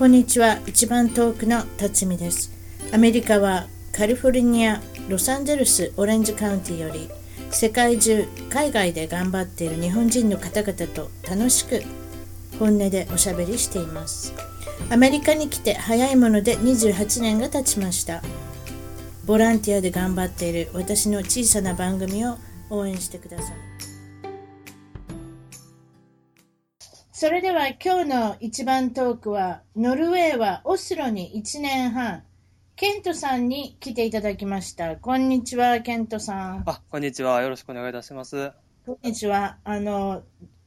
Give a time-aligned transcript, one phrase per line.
[0.00, 0.60] こんにちは。
[0.66, 2.50] 一番遠くの辰巳です。
[2.90, 4.80] アメリカはカリフォルニア
[5.10, 7.10] ロサンゼルスオレンジカウンティより
[7.50, 11.82] 世界中海外で頑張っている日本人の方々と楽しく
[12.58, 14.32] 本音でおしゃべりしています。
[14.88, 18.22] アメリカに来て早いもので28年が経ちました。
[19.26, 22.38] ボランティアで頑張っている私の小さな番組を
[22.70, 23.89] 応援してください。
[27.20, 32.22] それでは今日の一番トークは、ノルウェーはオスロに1年半、
[32.76, 34.96] ケントさんに来ていただきました。
[34.96, 36.62] こんにちは、ケントさん。
[36.64, 37.42] あ、こんにちは。
[37.42, 38.52] よろしくお願いいたします。
[38.86, 39.58] こんにちは。
[39.64, 40.22] あの、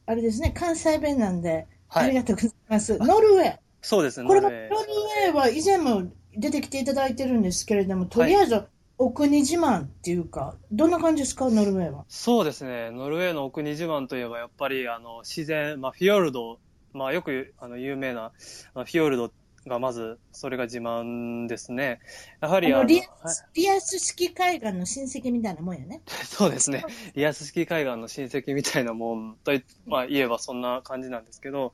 [0.06, 2.98] あれですね、関西弁なんで、はいありがとうございます。
[2.98, 3.56] ノルウェー。
[3.82, 4.28] そうですね。
[4.28, 8.62] これも、ノルウェーノルウェーは以前も出てきていただいてるんですけれども、とりあえず、
[8.96, 12.04] お国自慢っていうか、どんな感じですか、ノルウェーは。
[12.08, 12.90] そうですね。
[12.90, 16.58] ノルウェーのお国自慢といえば、やっぱり、あの、自然、まあ、フィヨルド、
[16.92, 18.32] まあ、よく、あの、有名な、
[18.74, 19.32] フィヨルド
[19.66, 22.00] がまず、それが自慢ですね。
[22.40, 23.32] やはり、あの、リアは
[23.76, 26.02] いス式海岸の親戚みたいなもんやね。
[26.06, 26.84] そうですね。
[27.14, 31.72] リアス式海岸の親戚みたいなもんとい、まあ、言えばそんな感じなんですけど、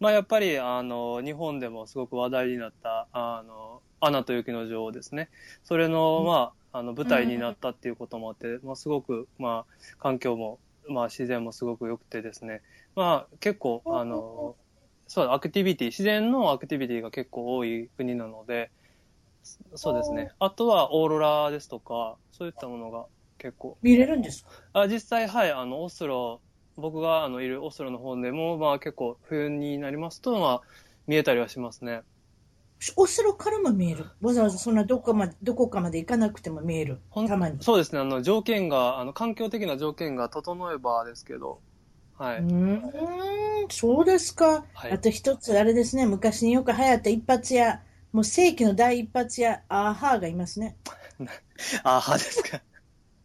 [0.00, 5.28] まあ、やっぱり、あの、日本でもすごく話題になった、あの、アナと雪の女王ですね。
[5.64, 12.62] それの、まあ、あの、舞台になったっていうこともあって、まあ、すごく、まあ、環境も、まあ、自然もすごく良くてですね。
[12.94, 14.56] まあ、結構、あの、
[15.06, 18.70] そう、アクティビティ、自然のアクティビティが結構多い国なので、
[19.74, 20.28] そうですね。
[20.38, 23.06] あとはオーロラですとか、そういったものが
[23.38, 24.50] 結構見れるんですか？
[24.72, 26.42] あ実際、はい、あの、オスロ、
[26.76, 30.62] 僕があのいるオスロの方でも、まあ結構冬になりますと、まあ
[31.06, 32.02] 見えたりはしますね。
[32.96, 34.06] オスロからも見える。
[34.20, 37.00] わざわざそんなどこまで、どこかまで行かなくても見える。
[37.26, 37.58] たまに。
[37.60, 41.60] そうですね、あの、条件が、あの、環境的な条件が整えばですけど、
[42.18, 42.42] はうい。
[42.42, 44.66] ーん、そうですか。
[44.74, 50.76] はいあと一つ、あれですね、昔によく流行った一発屋、もう世紀の第一発屋、アーハーがいますね。
[51.84, 52.60] あはですか。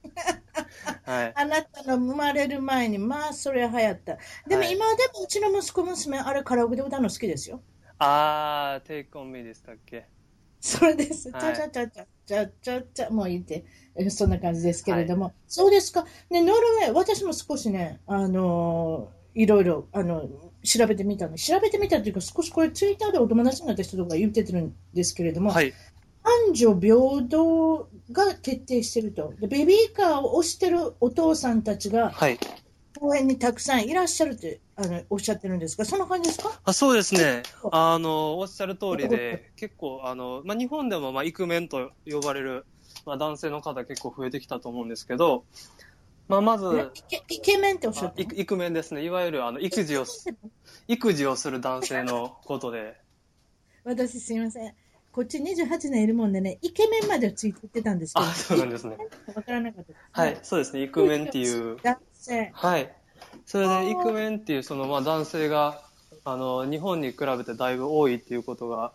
[1.03, 1.35] はい。
[1.35, 4.17] あなたの生まれる前に、まあ、それは流行った。
[4.47, 7.61] でもはい今でもうちの息子娘、あれカラオケで歌うの好きですよ。
[7.99, 10.05] あー、Take on me でしたっけ？
[10.59, 11.31] それです。
[11.31, 13.65] ちはいゃちゃちゃちゃちゃちゃちゃ、もう言って、
[13.95, 15.33] えそんな感じですけれども。
[15.47, 16.05] そうですか。
[16.29, 20.27] ね、ノルウェー、私も少しね、あのーいろいろ、あの、
[20.63, 21.37] 調べてみたの。
[21.37, 25.73] 調べてみたというか、少しこれツイッターでお友達になった人とか言っててるんですけれども、はい。
[26.23, 29.33] 男女平等が決定してると。
[29.39, 32.39] でベビーカーを押してるお父さんたちがはい。
[32.99, 36.59] 公園にたくさんいらっしゃるってあのおっしゃってるんですが、そんな感じですか？
[36.63, 37.43] あそうですね。
[37.71, 42.65] あの、おっしゃる通りで、結構、あの、まあ、日本でも、まあ、イクメンと呼ばれる、
[43.05, 45.45] まあ、男性の方結構増えてきたと思うんですけど、
[46.27, 49.03] まあ、まず、イケイケメンっておっしゃってイクメンですね。
[49.03, 50.27] いわゆる、あの、育児をす、
[50.87, 52.99] 育児をする男性のことで。
[53.85, 54.73] 私すいません。
[55.13, 58.97] こっち28年いるもんでね、イケメンまではついてってたんですけど、あ、そうなんですね。
[59.33, 60.83] わからなかったです、はい、そうですね。
[60.83, 61.77] イクメンっていう。
[61.77, 62.51] 男性。
[62.53, 62.91] はい。
[63.45, 65.81] それで、イクメンっていう、その、まあ、男性が、
[66.25, 68.91] あの、日本に比べてだいぶ多いっていうことが、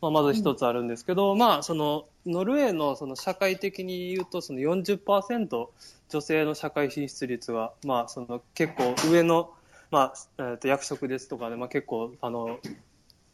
[0.00, 5.70] まあ、まず一つあるんですけど、まあ、その、ノルウェーの、その、社会的に言うと、その40%
[6.10, 9.50] 女性の社会進出率が、まあ、その、結構上の、
[9.90, 12.58] まあ、えーと役職ですとかで、まあ、結構、あの、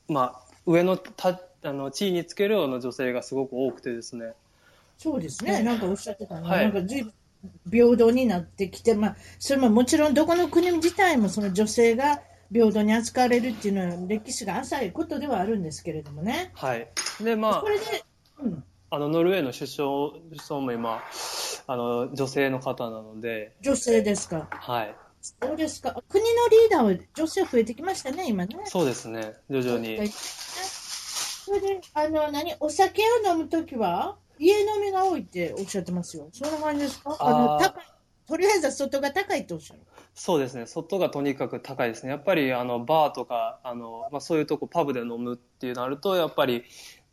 [0.09, 4.35] まあ、上のた、あの、地位につけるような女性がすごく多くてですね。
[4.99, 5.63] そうですね。
[5.63, 6.49] なんかおっしゃってたね。
[6.49, 7.13] はいなんか随分
[7.71, 12.21] 平等になってきて、まあ、それももちろんどこの国自体もその女性が
[12.53, 16.51] 平等に扱われるっていうのは歴史が浅いことではあるんですけれどもね。
[16.55, 16.89] はい。
[17.23, 17.85] で、まあこ、れで、
[18.43, 21.03] うん、あの、ノルウェーの首相、首相も今、
[21.67, 24.49] あの、女性の方なので、女性ですか。
[24.51, 24.97] はい。
[25.23, 26.03] そうですか。
[26.09, 28.57] 国のリーダーは女性増えてきましたね、今ね。
[28.65, 30.09] そうですね、徐々に。
[30.09, 36.29] それで、あの、何、お酒を飲むときは、家飲みが多いっておっしゃってますよ。
[36.33, 37.17] そんな感じですか？
[37.21, 37.85] あの、高い。
[38.27, 39.81] とりあえずは外が高いっておっしゃる。
[40.15, 42.11] そうですね、外がとにかく高いですね。
[42.11, 46.65] やっぱり、あの、バーとか、あの、まあ、そういうとこ、パブで飲むっていうなると、やっぱり、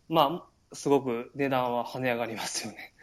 [0.09, 2.93] まあ、すごく値段は跳ね上がりますよね。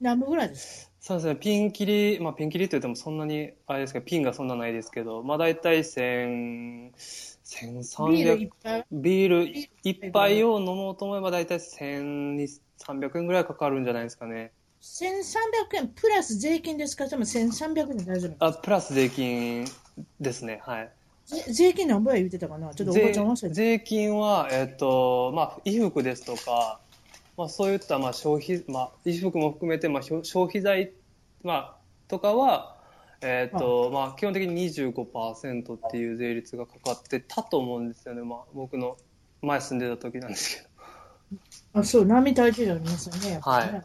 [0.00, 6.92] 何分ぐらいですそうですね、ピンキリ、まあ、ピンキリって言ってもそんなに、あれですけど、ピンがそんなないですけど、まあ、大体千、
[7.50, 8.86] 千か三ビールいっ百、ぱい？
[8.92, 12.46] ビール一杯を飲もうと思えば大体千二、
[12.76, 14.52] 三百円ぐらいかかるんじゃないですかね。
[14.82, 15.88] 1300円？
[15.88, 17.08] プラス税金ですか？
[17.08, 19.64] でも1300円で大丈夫あ、プラス税金
[20.20, 20.90] ですね、はい。
[21.24, 22.74] ぜ税金何ぼや言ってたかな？
[22.74, 26.80] ちょっとおば税ちゃん忘れて税金は、えっと、まあ、衣服ですとか、
[27.38, 30.92] まあ、そういった、まあ、消費、まあ、衣服も含めて、まあ、消消費財、
[31.42, 31.76] まあ、
[32.08, 32.76] とかは、
[33.20, 38.96] えっと、まあ、基本的に25%っていう税率がかかってたと思うんですよね、まあ、僕の
[39.42, 40.68] 前住んでた時なんですけ
[41.72, 43.78] あ、そう、並大抵の皆さんね、やっぱりね。
[43.78, 43.84] は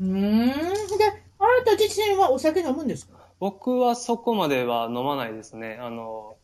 [0.00, 0.98] うーん。
[0.98, 1.04] で、
[1.38, 3.14] あなた自身はお酒飲むんですか？
[3.38, 5.78] 僕はそこまでは飲まないですね。
[5.80, 6.36] あの、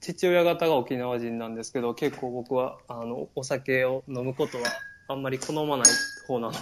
[0.00, 4.64] 父親方が沖縄人なんですけど、結構僕は、あの、お酒を飲むことは
[5.08, 5.86] あんまり好まない
[6.26, 6.58] 方なので。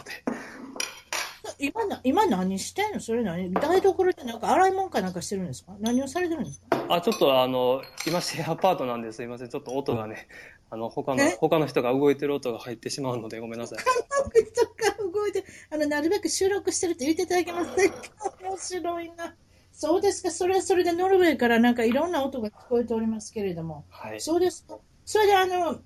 [1.58, 3.00] 今な、今何してんの？
[3.00, 3.52] それ何？
[3.52, 5.72] 台所でなんか洗い物かなんかしてるんですか？
[5.80, 6.84] 何をされてるんですか？
[6.88, 9.48] あ、ちょっとあの、今シェアパートなんですいません。
[9.48, 10.28] ちょっと音がね、
[10.70, 13.78] あの、他のえ、他の人が動いてる音が入ってしまうのでごめんなさい。
[13.78, 17.96] 人が動いて、あの、なるべく収録してるって言っていただけませんか？
[18.42, 19.34] 面白いな。
[19.72, 20.30] そうですか。
[20.30, 23.84] それはそれでノルウェーからなんかいろんな音が聞こえておりますけれども。
[23.90, 24.20] はい。
[24.20, 24.78] そうですか。
[25.04, 25.80] それであの、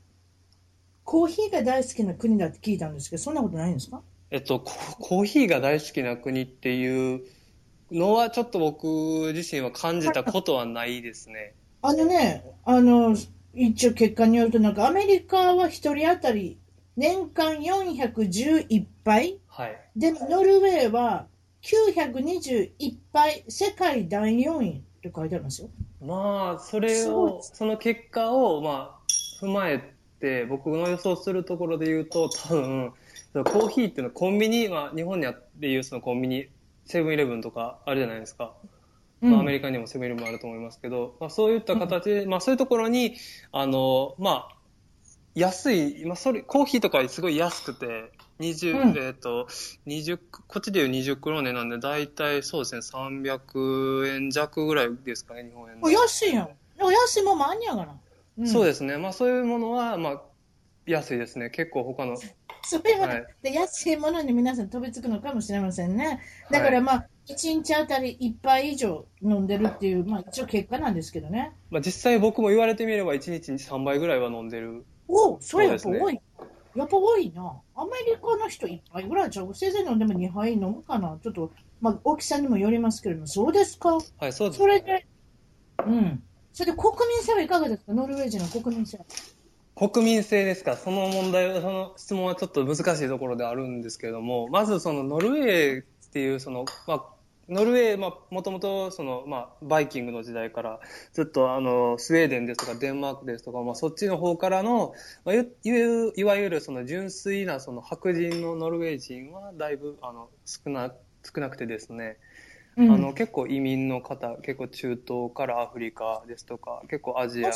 [1.05, 4.03] コーヒーが大好きな国だって聞いたんですけど、そんなことないんですか？
[4.31, 7.23] えっと、ココーヒーが大好きな国っていう
[7.91, 11.55] のはちょっと僕自身は感じたことはないですね。
[11.81, 13.17] あのね、あの、
[13.55, 16.59] 一応結果によると、なんかアメリカは一人当たり
[16.99, 19.79] 年間411杯、はい。
[19.97, 21.27] で、ノルウェーは
[21.63, 25.69] 921杯、世界第4位って書いてありますよ。
[26.05, 29.01] まあ、それを、その結果を、まあ、
[29.41, 32.93] 踏まえて、僕の予想するところで言うと、多分、
[33.33, 36.49] そのコーヒーっていうのはコンビニ、まあ、日本にあっていうそのコンビニ、
[36.85, 38.55] セブンイレブンとかあるじゃないですか。
[39.21, 43.17] うんまあ、アメリカにもセブンイレブンあると思いますけど、まあ、そういった形で、まあ、そういうところに、
[43.53, 44.57] あの、まあ、
[45.35, 48.11] 安い、まあ、それ、コーヒーとかすごい安くて、
[48.41, 49.49] 20、うんえっ、と、
[49.87, 55.95] 20、こっちでいう20クローネなんで、だいたいそうですね、300円弱ぐらいですかね、日本円おで。
[55.95, 56.49] 安いやん。
[56.81, 57.93] お安いもんもあんやがな。
[58.39, 58.97] うんそうですね。
[58.99, 60.23] まあそういうものは、まあ、
[60.89, 61.51] 安いですね。
[61.51, 62.17] 結構他の。
[62.17, 66.21] そういうもの、はいで安いものに皆さん飛びつくのかもしれませんね。
[66.51, 71.53] だからまあ、1日あたり1杯以上飲んでるっていう、まあ一応結果なんですけどね。
[71.71, 74.85] まあ実際僕も言われてみれば1日に3杯ぐらいは飲んでる。
[75.07, 76.21] おお、それやっぱ多い。
[76.77, 77.43] やっぱ多いな。
[77.75, 79.55] アメリカの人1杯ぐらいちゃう。
[79.55, 81.19] せいぜい飲んでも2杯飲むかな。
[81.23, 81.51] ちょっと、
[81.81, 83.99] まあ大きさにもよりますけれども、そうですか？
[84.19, 84.67] はい、そうですそ。
[84.67, 85.07] れで、
[85.87, 86.23] うん。
[86.53, 87.95] それで国民性はいかがですか？
[87.95, 88.99] ノルウェー人の国民性。
[89.79, 90.77] 国民性ですか？
[90.77, 97.05] その問題は、その質問はちょっと難しいところであるんですけれども、まずそのノルウェーっていうその、まあ、
[97.49, 100.81] ノルウェー、まあ、もともとその、まあ、バイキングの時代から、
[101.13, 104.95] ずっとあの、スウェーデンですとかデンマークですとか、まあ、そっちの方からの、
[105.25, 110.93] まあ、いいわいわゆるその純粋なその白人のノルウェー人はだいぶあの少な
[111.23, 112.17] 少なくてですね、
[112.77, 117.51] うん、あの結構移民の方、結構中東からアフリカですとか、結構アジア。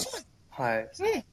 [0.54, 1.24] はい、ね、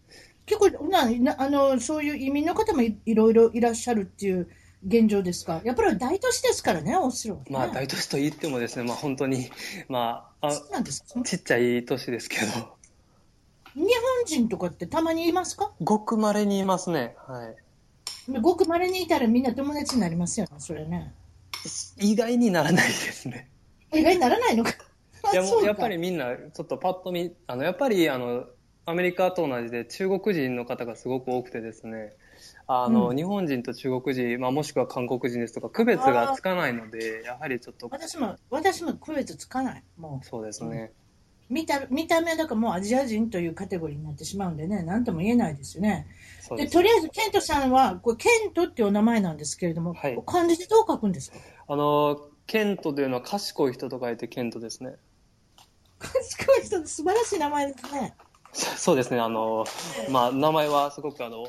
[0.49, 4.49] 結構ななあの、そういう移民の方もいいろいろいらっしゃるっていう
[4.85, 5.61] 現状ですか？
[5.63, 7.45] やっぱり大都市ですからね、オスロはね。
[7.51, 9.51] まあ大都市と言ってもですね、まあ本当に、
[9.87, 11.21] まあ、あそうなんですか？
[11.21, 12.45] ちっちゃい都市ですけど、
[13.75, 13.89] 日本
[14.25, 15.71] 人とかってたまにいますか？
[15.81, 17.15] ごく稀にいますね。
[17.27, 17.55] はい。
[18.41, 21.13] ごく稀にいたらみんな友達になりますよね、それね。
[21.97, 23.49] 意外にならないですね。
[23.93, 24.71] 意外にならないのか？
[25.33, 28.45] いやもうやっぱりみんな、ちょっとパッと見、あの、やっぱりあの、
[28.89, 32.13] アメリカと同じで中国人の方がすごく多くてですね、
[32.65, 39.83] あの、うん日本人と中国人、まあもしくは韓国人ですとか、区別がつかないので、やはりちょっと、私も、私も区別つかない。
[39.97, 40.91] もそうですね。
[41.49, 46.07] う、見た、見た目だからもうアジア人というカテゴリーになってしまうんでね、なんとも言えないですよね。
[46.39, 46.73] で、そうです。
[46.73, 51.37] とりあえず、ケントさんは、これ、ケントっていうお名前なんですけれども、はい漢字でどう書くんですか？
[51.67, 54.95] あの、ケントというのは賢い人と書いてケントですね。
[55.99, 58.13] 賢い人で素晴らしい名前ですね。
[58.77, 59.65] そうですね、あの、
[60.09, 61.47] まあ、名前はすごくあの、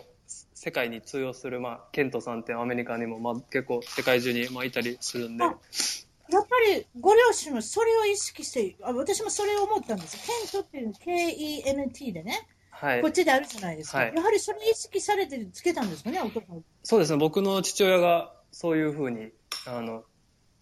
[0.54, 10.16] 世界に通用する、まあ、ケントさんってアメリカにも、まあ、結構世界中に、まあ、いたりするんで、あやっぱりご両親はそれを意識して、あ私もそれを思ったんです。
[10.16, 13.10] ケントっていう K-E-N-T でね、はいこっ。
[13.10, 13.98] ちであるじゃないですか。
[13.98, 16.64] はいやはりそれ意識されてつけたんですかね、お父さん。
[16.82, 19.30] そうですね、僕の父親がそういうふうに、
[19.66, 20.04] あの、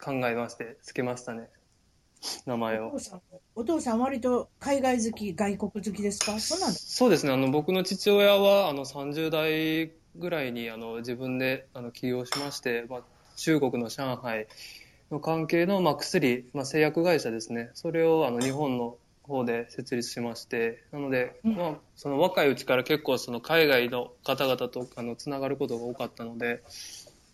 [0.00, 1.48] 考えまして、つけましたね。
[2.46, 2.98] 名前をお父。
[3.00, 3.22] さん、
[3.54, 6.38] お父さん割と海外好き、外国好きですか？
[6.38, 6.96] そうなんです。
[6.96, 13.00] そうですね、あの、僕の父親は、あの、30代ぐらいに、あの、自分で、あの、起業しまして、まあ、
[13.36, 14.46] 中国の上海
[15.10, 17.70] の関係の、まあ、薬、まあ、製薬会社ですね。
[17.74, 26.62] それを、あの、日本の方で設立しまして、なので、うんまあ、その若いうちから結構、その、海外の方々と、あの、つながることが多かったので、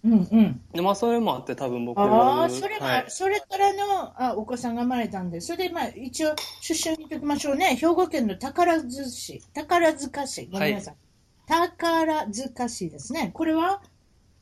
[0.04, 0.60] うんうん。
[0.72, 3.04] で、まあ、それもあって、多分僕ああ、それが、はい。
[3.08, 7.74] それからのあお子さんが生まれたんで、それで、まあ、一応、出身に言っておきましょうね。
[7.76, 10.94] 兵庫県の宝塚市、宝塚市、ごめんなさい。
[11.46, 13.30] 宝塚市ですね。
[13.32, 13.80] これは、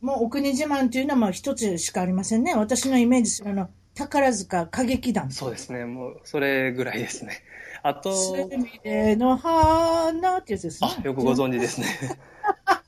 [0.00, 2.54] もう、お国自慢というのは、まあ、一つしかありませんね。
[2.56, 5.30] 私のイメージするの、宝塚歌劇団。
[5.30, 7.40] そうですね、もう、それぐらいですね。
[7.84, 10.90] あと、すみれの花ってやつですね。
[10.98, 11.86] あ、よくご存知ですね。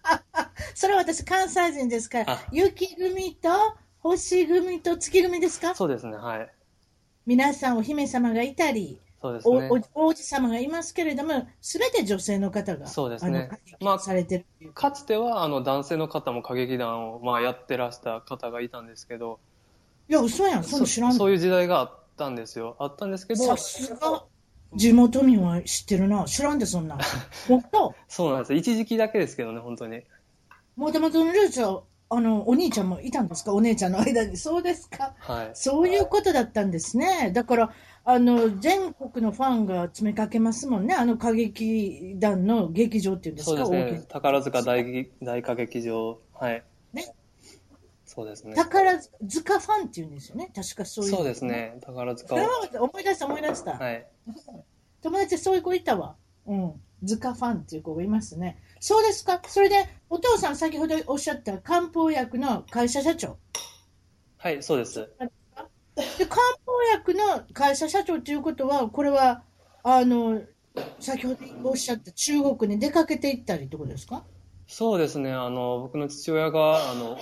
[0.75, 3.49] それは私関西人ですからあ、雪組と
[4.01, 5.75] 星組と月組ですか？
[5.75, 6.51] そうですね、はい。
[7.27, 9.71] 皆さんお姫様がいたり、おそうですね。
[9.95, 13.49] お王子様がいますけれども、すべて女性の方が、そうですね
[13.81, 19.41] まあされてるっていうかつては、あの、男性の方も歌劇団を、まあ、やってらした方がいたんですけど、
[20.11, 22.77] いや、嘘やん、そんな知らんそそういう時代があったんですよ。
[22.79, 24.25] あったんですけどさ、すが、
[24.75, 26.25] 地元民は知ってるな。
[26.25, 26.99] 知らんで、そんな。
[27.49, 27.95] 本当？
[28.09, 28.55] そうなんです。
[28.55, 30.03] 一時期だけですけどね、本当に。
[30.77, 33.53] もともとのルーツは、あの、お兄ちゃんもいたんですか？
[33.55, 34.37] お姉ちゃんの間に。
[34.37, 35.51] そうですかはい。
[35.55, 37.33] そういうことだったんですね。
[37.33, 37.73] だから、
[38.05, 40.95] あの、全国のファンが詰めかけますもんね。
[40.95, 43.65] あの歌劇団の劇場っていうんですか？
[43.65, 44.05] そうですね。
[44.09, 46.19] 宝塚大劇大歌劇場。
[46.35, 46.63] はい。
[46.93, 47.15] ね。
[48.05, 48.55] そうですね。
[48.55, 50.53] 宝塚ファンっていうんですよね。
[50.55, 51.11] 確かそういう。
[51.11, 51.45] そうです。
[51.45, 51.79] ね。
[51.81, 53.73] 宝塚思い出した思い出した。
[53.73, 54.07] はい。
[55.03, 56.15] 友達そういう子いたわ。
[56.47, 56.73] うん。
[57.07, 58.59] 塚ファンっていう子がいますね。
[58.87, 59.41] そうですか？
[59.49, 63.39] それで、お父さん先ほどおっしゃった漢方薬の会社社長。
[64.37, 64.97] はい、そうです。
[64.99, 69.43] で、漢方薬の会社社長ということは、これは、
[69.85, 70.43] あの、
[71.01, 71.39] 先ほど
[71.71, 74.23] おっしゃった中国に出かけていったりってことですか？
[74.67, 75.33] そうですね。
[75.33, 77.17] あの、僕の父親が、あの、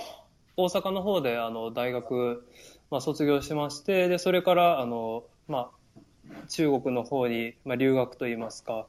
[0.57, 2.45] 大阪の方で、あの、大学、
[2.91, 8.85] まあ、卒業しまして、で、それから、あの、まあ、中国の方に、まあ、留学といいますか、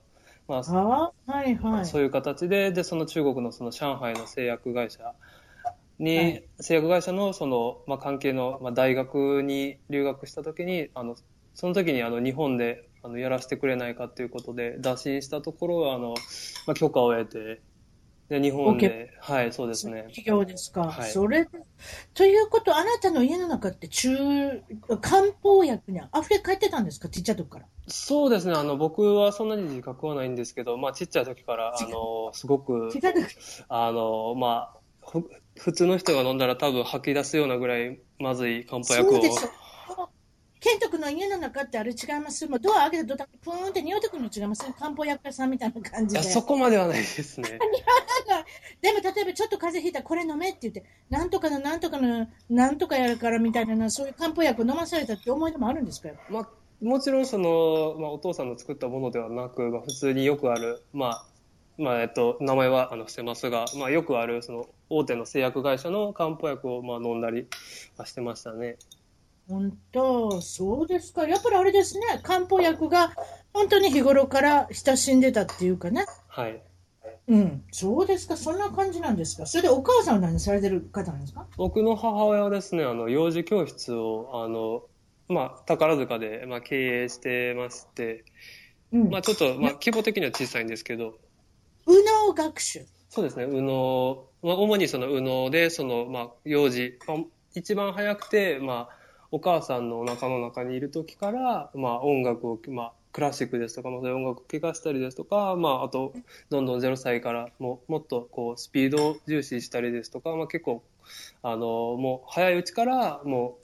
[0.46, 1.86] まあ、ああ、はいはい。
[1.86, 5.14] そういう形で、で、その中国のその上海の製薬会社
[5.98, 11.16] に、はい製薬会社のその、まあ、関係の、まあ、大学に留学した時に、あの、
[11.54, 16.14] その時にあの日本であのやらせてくれないかということで打診したところ、あの、
[16.66, 17.62] まあ、許可を得て、
[18.40, 20.02] で、日本で、はい、そうですね。
[20.08, 20.84] 企業ですか。
[20.84, 21.48] はいそれ、
[22.14, 24.16] ということ、あなたの家の中って中、
[25.00, 27.08] 漢方薬に溢れ返ってたんですか？
[27.08, 27.66] ちっちゃい時から。
[27.86, 28.54] そうですね。
[28.54, 32.90] あの、僕はそんなに自覚はないんですけど、まあ、ちっちゃい時から、あの、すごく
[33.68, 39.20] あの、まあ、ふ普通の人が飲んだら多分吐き出すようなぐらいまずい漢方薬を
[40.64, 42.47] ケント君の家の中ってあれ違います？
[42.49, 46.23] もうドア開けた途端にプーンって匂ってくるの違います漢方薬屋さんみたいな感じで。
[46.23, 47.59] そこまではないですね。
[48.80, 56.49] でも例えばちょっと風邪ひいたらこれ飲めって言って、なんとかのなんとかのなんとかやるからみたいな、そういう漢方薬を飲まされたって思い出もあるんですかまあ、
[56.83, 61.26] もちろんその、まあ、お父さんの作ったものではなく、まあ、普通によくある、まあ、
[61.76, 67.49] まあ、えっと、名前はあの伏せますが、まあ、よくある、その、大手の製薬会社の漢方薬を、まあ、飲んだり
[67.99, 68.76] はしてましたね。
[69.48, 71.26] 本当、そうですか。
[71.26, 73.12] やっぱりあれですね、漢方薬が
[73.52, 76.06] 本当に日頃から親しんでたっていうかね。
[76.28, 76.62] はい。
[77.26, 79.46] うん、そうですか、そんな感じなんですか。
[79.46, 81.46] それでお母さんは何されてる方なんですか？
[81.56, 84.82] 僕の母親はですね、あの、幼児教室を、あの、
[85.28, 88.24] まあ、宝塚で、まあ、経営してまして、
[88.92, 89.10] うん。
[89.10, 91.14] まあ、ちょっと、まあ、規模的には小さいんですけど、
[91.86, 92.84] 右脳学習。
[93.08, 97.16] そうですね、右脳、まあ、主にその右脳で、その、まあ、幼児、まあ、
[97.54, 99.03] 一番早くて、まあ、
[99.34, 106.14] お母さんのお腹の中にいる時から、まあ、音楽を、まあ、クラシックですとか、まあ、そういう音楽を聴かせたりですとか、まあ、あと、
[106.50, 110.84] どんどん0歳からももっと、こう、スピードを重視したりですとか、まあ、結構、
[111.42, 113.58] あの、もう、早いうちから、も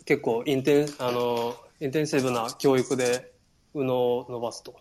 [0.00, 3.30] う、結構、インテン、あの、インテンシブな教育で、
[3.74, 4.74] 右脳を伸ばすと。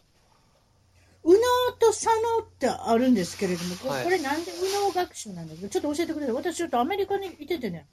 [1.25, 1.41] 右脳
[1.77, 5.67] と左脳ってあるんですけれども、これなんで右脳学習なんですか？
[5.67, 6.35] ちょっと教えてください。
[6.35, 7.85] 私ちょっとアメリカにいててね、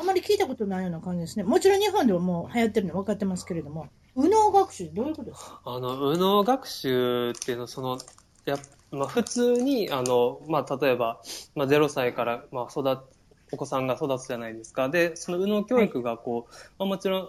[0.00, 1.44] あまり聞いたことないような感じですね。
[1.44, 5.60] もちろん日本ではもう流行ってるの分かってますけれども、右脳学習どういうことですか？
[5.64, 7.98] あの、右脳学習っていうのは、その、
[8.46, 8.58] やっ
[8.92, 11.20] まあ、普通に、あの、まあ、例えば、
[11.54, 14.88] まあ、0歳から、まあ、育つ、お子さんが育つじゃないですか。
[14.88, 17.28] で、その右脳教育が、こう、まあ、もちろん、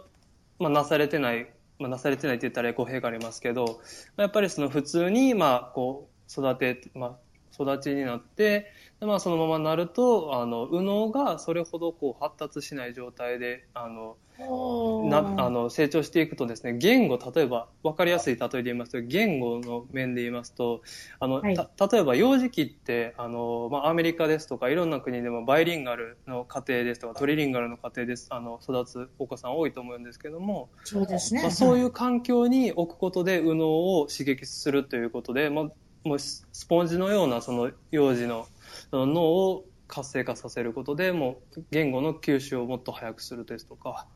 [0.58, 3.72] まあ、なされてない、まあ、なされてないって言ったら語弊がありますけど、ま
[4.18, 7.16] あやっぱりその普通に、まあ、こう、育て、まあ、
[7.54, 20.82] 育ちになって、でまあ、そのままなると、あの、右脳がそれほどこう発達しない状態で、あの、なあの成長していくとですね言語例えば分かりやすい例えで言いますと言語の面で言いますと
[21.20, 31.42] あの、はいた例えば幼児期ってあの、まあ、アメリカですとかいろんな国でもバイリンガルの家庭ですとかトリリンガルの家庭ですあの育つお子さん多いと思うんですけども、そうですね。
[31.42, 35.66] まあ、そういはう環境に置くことで右脳を刺激するということで、まあ、
[36.04, 38.48] もうススポンジのようなその幼児の
[38.92, 44.08] 脳を活性化させることでもう言語の吸収をもっと早くするですとか。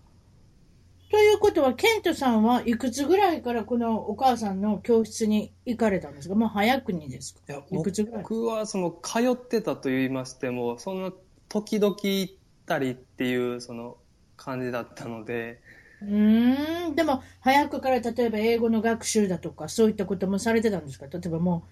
[1.12, 6.36] ということは、ケントさんはいくつぐらいからこのお母さんの教室に行かれたんですか？
[6.36, 7.54] もう早くにですか？
[7.54, 7.63] い？
[7.70, 11.13] 僕はその通ってたと言いましてもそんな
[11.48, 12.34] 時々行っ
[12.65, 13.98] たりっていうその
[14.36, 15.62] 感じだったので
[16.02, 21.08] うーん、でも早くから例えば英語の学習だとか、そういったこともされてたんですか？
[21.08, 21.68] 例えばも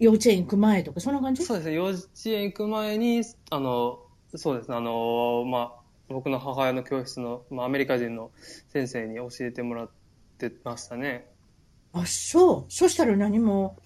[0.00, 1.44] う、幼稚園行く前とか、そんな感じ？
[1.44, 3.98] そうですね、幼稚園行く前に、あの、
[4.36, 8.30] そうですね、あの、まあ、僕の母親の教室の、まあ、アメリカ人の
[8.68, 9.90] 先生に教えてもらっ
[10.38, 11.26] てましたね。
[11.92, 12.72] あ、そう。
[12.72, 13.76] そしたら何も、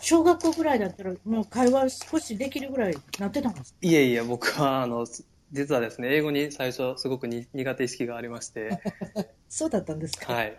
[0.00, 3.78] 小学校ぐらいだったら、もう会話少しできるぐらいなってたんですか？
[3.82, 5.06] いえいえ、僕は、あの、
[5.52, 8.80] 実はですね、英語に最初すごくに苦手意識がありまして、
[9.48, 10.32] そうだったんですか？
[10.32, 10.58] はい。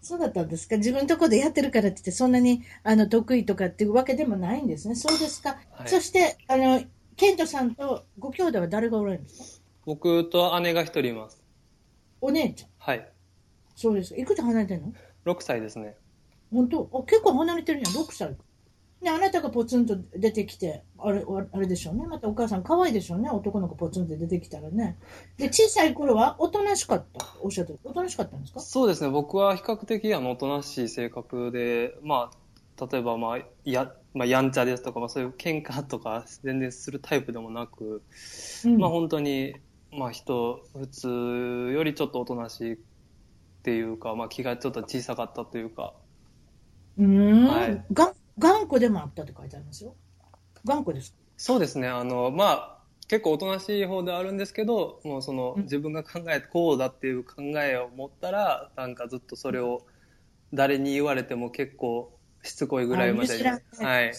[0.00, 0.76] そうだったんですか？
[0.76, 4.94] 自分のところでやってるからって言って、そんなにあの得意とかっていうわけでもないんですね。
[4.94, 5.58] そうですか？
[5.72, 6.80] はいそして、あの、
[7.16, 9.62] ケントさんとご兄弟は誰がおられるんですか？
[9.84, 11.42] 僕と姉が一人います。
[12.20, 12.70] お姉ちゃん。
[12.78, 13.12] はい。
[13.74, 14.20] そうですか。
[14.20, 14.92] いくつ離れてんの
[15.24, 15.96] ？6歳ですね。
[16.52, 16.88] 本当？
[16.94, 18.36] あ結構離れてるやん、6歳。
[19.02, 22.06] で、あなたがポツンと出てきて、あれ、あれでしょうね。
[22.06, 23.30] またお母さん可愛いでしょうね。
[23.30, 24.96] 男の子ポツンって出てきたらね。
[25.36, 27.26] で、小さい頃はおとなしかった。
[27.40, 27.78] おっしゃってる。
[27.84, 28.60] おとなしかったんですか？
[28.60, 38.02] そうですね、僕は比較的あのおとなしい性格で、まあ、例えば、まあ、や、まあ、やんちゃですとか、まあ、そういう喧嘩とか全然するタイプでもなく、
[38.64, 39.54] うんまあ、本当に、
[39.92, 42.78] まあ、人、普通よりちょっとおとなしいっ
[43.62, 45.94] ていうか、まあ、気がちょっと小さかったというか、
[46.98, 49.94] うーん、はいが頑固でもあったって書いてありますよ。
[50.64, 52.78] 頑固ですかそうですね、あの、まあ、
[53.08, 59.82] 結構おとなしい方ではあるんですけど、もうそのうん自分が考えてこうだっていう考えを持ったら、なんかずっとそれを
[60.52, 63.46] 誰に言われても結構しつこいぐらいまでに。
[63.46, 64.12] あ見知らない。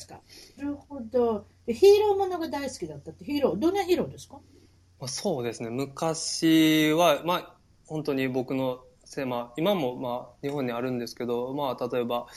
[0.58, 1.46] なるほど。
[1.66, 4.40] でヒーローものが大好きだったって、ヒーロー、どんなヒーローですか？
[5.00, 12.28] まあ、そうですね、昔は、まあ、本当に僕のせい、まあ、今も、まあ、日本にあるんですけど、まあ、例えば、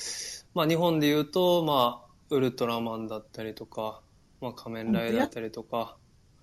[0.54, 4.00] まあ、日本で言うと、まあ、ウルトラマンだったりとか、
[4.40, 5.97] まあ、仮面ライダーだったりとか、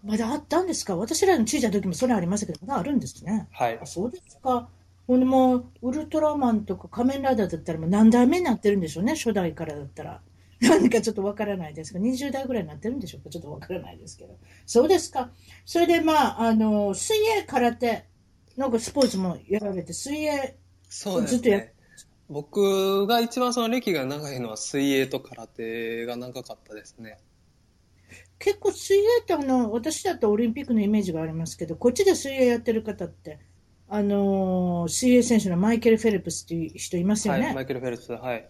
[0.03, 0.95] まだあったんですか？
[0.95, 3.47] 私らの小さい時もそれありましたけど、まだあるんですね。
[3.51, 3.85] はいあ。
[3.85, 4.69] そうですか。
[5.07, 10.21] ほんでもう、ウルトラマンとか仮面ライダーだったらもう何代目になってるんでしょうね、初代からだったら。
[10.61, 14.37] 何かちょっとわからないですが、20代ぐらいになってるんでしょうか、ちょっとわからないですけど。
[14.65, 15.31] そうですか。
[15.65, 18.05] それでまあ、あの、水泳、空手、
[18.57, 20.57] なんかスポーツもやられて、水泳、
[20.89, 21.73] そうですずっとやっね。
[22.29, 27.17] 僕が一番その歴が長いのは水泳と空手が長かったですね。
[28.37, 33.39] 結構水泳ってあの、私だとオリンピックのイメージがありますけど、こっちで水泳やってる方って、
[33.89, 37.47] あのー水泳選手のマイケル・フェルプスっていう人いますよね？
[37.47, 38.47] はい、マイケル・フェルプス、はい。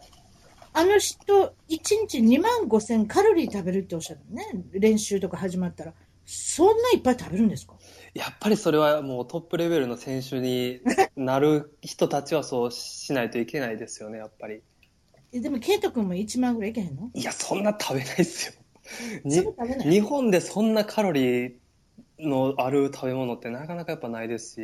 [0.73, 4.45] あの人、1日2万5千カロリー食べるっておっしゃるのね。
[4.73, 5.93] 練習とか始まったら。
[6.25, 7.73] そんないっぱい食べるんですか？
[8.13, 10.81] やっぱりそれはもうトップレベルの選手に
[11.15, 14.61] なる人たちはそうしないといけないですよね、やっぱり。
[15.31, 17.11] えでも、ケイト君も1万ぐらいいけへんの？
[17.13, 18.53] いや、そんな食べないですよ。
[19.83, 21.53] 日本でそんなカロリー
[22.19, 24.61] のある食べ物ってなかなかやっぱないですし。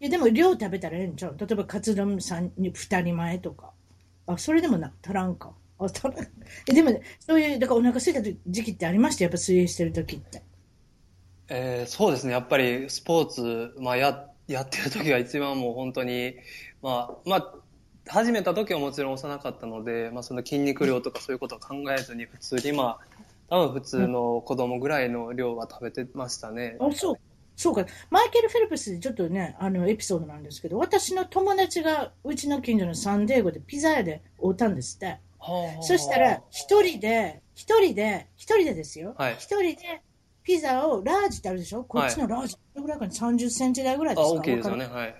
[0.00, 1.36] いや、でも量食べたらええんちゃう？
[1.38, 3.72] 例えば、カツ丼3 2人前とか。
[4.26, 5.54] あ、それでもな、足らんか。
[5.78, 6.14] あ、足らん。
[6.68, 9.24] え、でも、そういう、だからお腹空いた時期ってありました？
[9.24, 10.42] やっぱ水泳してる時って。
[11.54, 16.34] えーそうですね、やっぱりスポーツ、まあ、ややってる時が一番もう本当に、
[16.80, 17.54] まあまあ、
[18.08, 23.00] 始めた時はもちろん幼かったので、まあ、その筋肉量とかそういうことを考えずに普通に、まあ、
[23.50, 26.78] 多分普通の子供ぐらいの量は食べてましたね。
[26.80, 27.16] あ、そう。
[27.54, 27.84] そうか。
[28.10, 35.18] マイケル・フェルプスでちょっとね、あの、エピソードなんですけど、私の友達がうちの近所のサンデーゴでピザ屋で会ったんですって。
[35.38, 39.14] はあそしたら、一人で、一人で、一人でですよ。
[39.18, 40.02] はい一人で、
[40.44, 41.84] ピザを、ラージってあるでしょ？
[41.84, 44.40] こっちのラージ、ぐらいかな ?30 センチ台ぐらいあ、ですか？
[44.40, 44.86] 大きいですよね。
[44.86, 45.08] はい。
[45.08, 45.14] る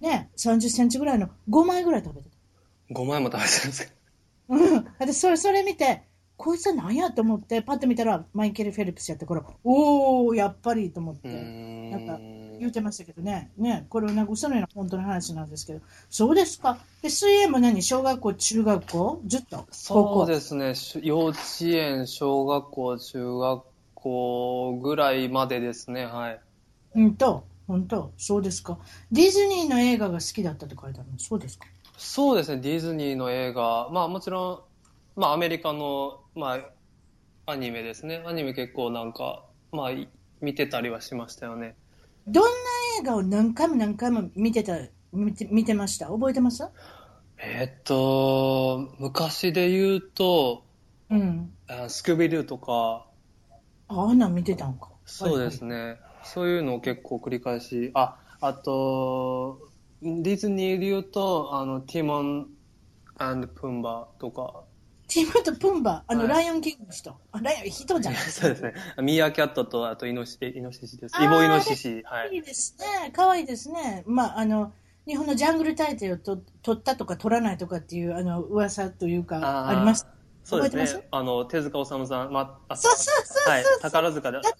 [0.00, 2.28] ね、30センチぐらいの5枚ぐらい食べて
[2.92, 2.94] た。
[3.00, 3.92] 5枚も食べてるんですか？
[4.48, 4.56] う
[5.04, 5.06] ん。
[5.06, 6.02] で、それ、それ見て、
[6.36, 11.28] こいつは何やと思って、パッと見たら、マイケル・フェルプスやったから、おー、やっぱりと思って。
[11.28, 12.18] なんか
[12.58, 16.78] 言ってましたけどね、ね、これはなんか嘘のような本当の話なんですけど、そうですか？
[17.02, 17.82] で、水泳も何？
[17.82, 19.22] 小学校、中学校？
[19.26, 19.66] ずっと？
[19.70, 23.73] そうですね、し幼稚園、小学校、中学校
[24.82, 26.40] ぐらいまでですね、はい。
[26.94, 28.78] うんと、本当、そうですか。
[29.10, 31.66] ディズニーの映画が好きだったって書いてあるの、そうですか。
[31.96, 34.68] そうですね、ディズニーの映画、まあもちろ
[35.16, 36.54] ん、まあアメリカの、ま
[37.46, 38.22] あ、アニメですね。
[38.26, 40.08] アニメ結構なんか、まあい
[40.40, 41.76] 見てたりはしましたよね。
[42.26, 42.50] どんな
[43.00, 44.78] 映画を何回も何回も見てた、
[45.12, 46.08] 見て見てました？
[46.08, 46.64] 覚えてます？
[47.38, 50.64] えーっと、昔で言うと、
[51.10, 51.52] うん。
[51.68, 53.06] あスクービードゥとか、
[53.88, 54.90] ああんなん見てたんか。
[55.04, 56.00] そうですね。
[56.24, 59.58] そういうのを結構繰り返し、あ、あと、
[60.02, 62.48] ディズニーで言うと、あの、ティモン
[63.54, 64.64] プンバとか、
[65.06, 67.14] ティモとプンバ、あの、はいライオンキングの人。
[67.30, 68.74] あ、ライオン、人じゃない そうですね。
[69.02, 71.22] ミーアキャットと、あとイノシイノシシです。
[71.22, 72.02] イボイノシシ。
[72.04, 72.38] はいい。
[72.38, 73.10] いですね。
[73.12, 74.02] 可愛いですね。
[74.06, 74.72] まあ、あの、
[75.06, 80.06] 日本のジャングル大帝をと取ったとか取らないとかっていう、あの、噂というか、あります。
[80.44, 81.06] そうですね。
[81.10, 83.52] あの、手塚治虫さん、まあ、そうそうそうそう。
[83.52, 84.52] はい、宝塚でどうやっ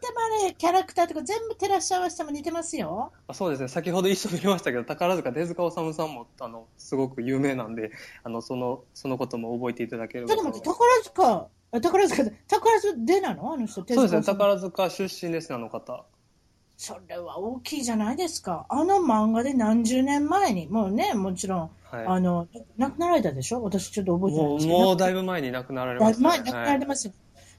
[0.00, 3.12] てもあれ、キャラクターとか全部照らし合わせても似てますよ。
[3.28, 7.92] あそうですね、先ほど一緒に見ましたけど、宝塚手塚治虫さんも、あの、すごく有名なんで、
[8.24, 13.52] あの、その、そのことも覚えていただければちょっと待って、宝塚、あ宝塚で、宝塚でなの？
[13.52, 16.06] あの人、手そうですね、宝塚出身ですね、あの方。
[16.84, 18.66] それは大きいじゃないですか。
[18.68, 22.06] あの漫画で何十年前に、もうね、もちろん、はい。
[22.06, 23.62] あの、亡くなられたでしょ？
[23.62, 24.78] 私ちょっと覚えてないですけど。
[24.80, 27.12] もうだいぶ前に亡くなられだました、いぶ前に亡くなられてますよ。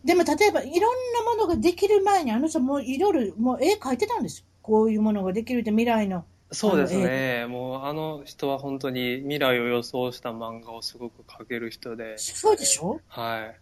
[0.03, 4.45] でも例えば、いろんなものができる前に、あの人もういろいろ、もう絵描いてたんですよ。
[4.61, 6.25] こういうものができるって未来の。
[6.51, 7.45] そうですね。
[7.47, 12.99] もうあの人は本当に未来を予想した漫画をすごく描ける人で、そうでしょ？
[13.07, 13.59] はい。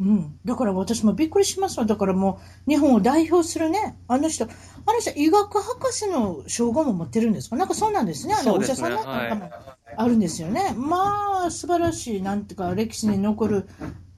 [0.00, 0.38] うん。
[0.46, 1.84] だから私もびっくりしますわ。
[1.84, 4.48] だからもう、日本を代表するね、あの人、あ
[4.92, 7.56] の人、医学博士の称号も持ってるんですか？
[7.56, 8.34] なんかそうなんですね。
[8.34, 8.66] あの、お医。
[8.66, 9.50] 者さんなんかもは
[9.96, 10.72] あるんですよね。
[10.74, 13.68] まあ、素晴らしい、なんていうか、歴史に残る、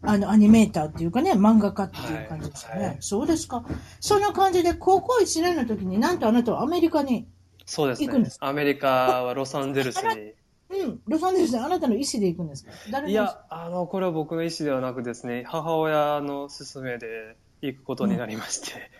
[0.03, 2.77] あの、アニメーターっていうかね、漫画家っていう感じですよね。
[2.77, 3.65] はいはいそうですか。
[4.01, 7.27] そんな感じで、高校1年の時に、なんとあなたはアメリカに、
[7.67, 8.39] 行くんです。
[8.41, 10.33] アメリカはロサンゼルスに。
[10.73, 13.07] うん、ロサンゼルスであなたの意思で行くんですか？
[13.07, 18.91] いや、あの、これは僕の意思ではなくですね、母親の勧めで行くことになりまして、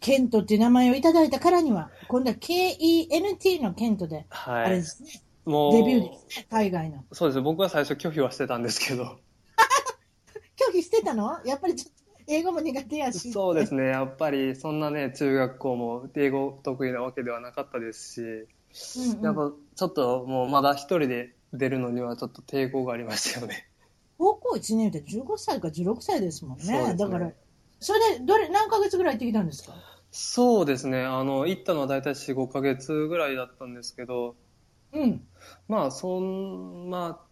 [0.00, 4.64] ケントっていう名前をいただいたからには、今度は K-E-N-T のケントで、はい。
[4.64, 5.10] あれですね、
[5.44, 7.04] もう、デビューですね、海外の。
[7.12, 7.40] そうです。
[7.40, 9.04] 僕は最初拒否はしてたんですけど、
[10.68, 11.38] 拒否してたの？
[11.44, 13.32] やっぱりちょっと英語も苦手やし。
[13.32, 13.86] そうですね。
[13.88, 23.66] やっぱりそんなね、中学校も英語得意なわけではなかったですし、うんうんやっぱちょっともうまだ一人で出るのにはちょっと抵抗がありましたよね。
[24.18, 26.88] 高校1年で15歳か16歳ですもんね。
[26.88, 27.30] ねだから、
[27.80, 29.72] それでどれ何ヶ月ぐらい行ってきたんですか？
[30.12, 31.02] そうですね。
[31.02, 34.36] あの、行ったのは大体4、5ヶ月ぐらいだったんですけど、
[34.92, 35.22] うん。
[35.66, 37.24] まあ、そん、ま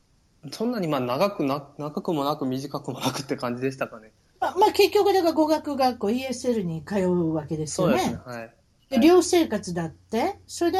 [0.43, 4.13] あ、そんなにまあ長くな、長くもなく短くもなくって感じでしたかね。
[4.41, 7.99] まあ、まあ、結局、だから語学学校 ESL に通うわけですよね。
[7.99, 8.35] そうですね。
[8.39, 8.55] はい。
[8.89, 10.79] で寮生活だって、それで、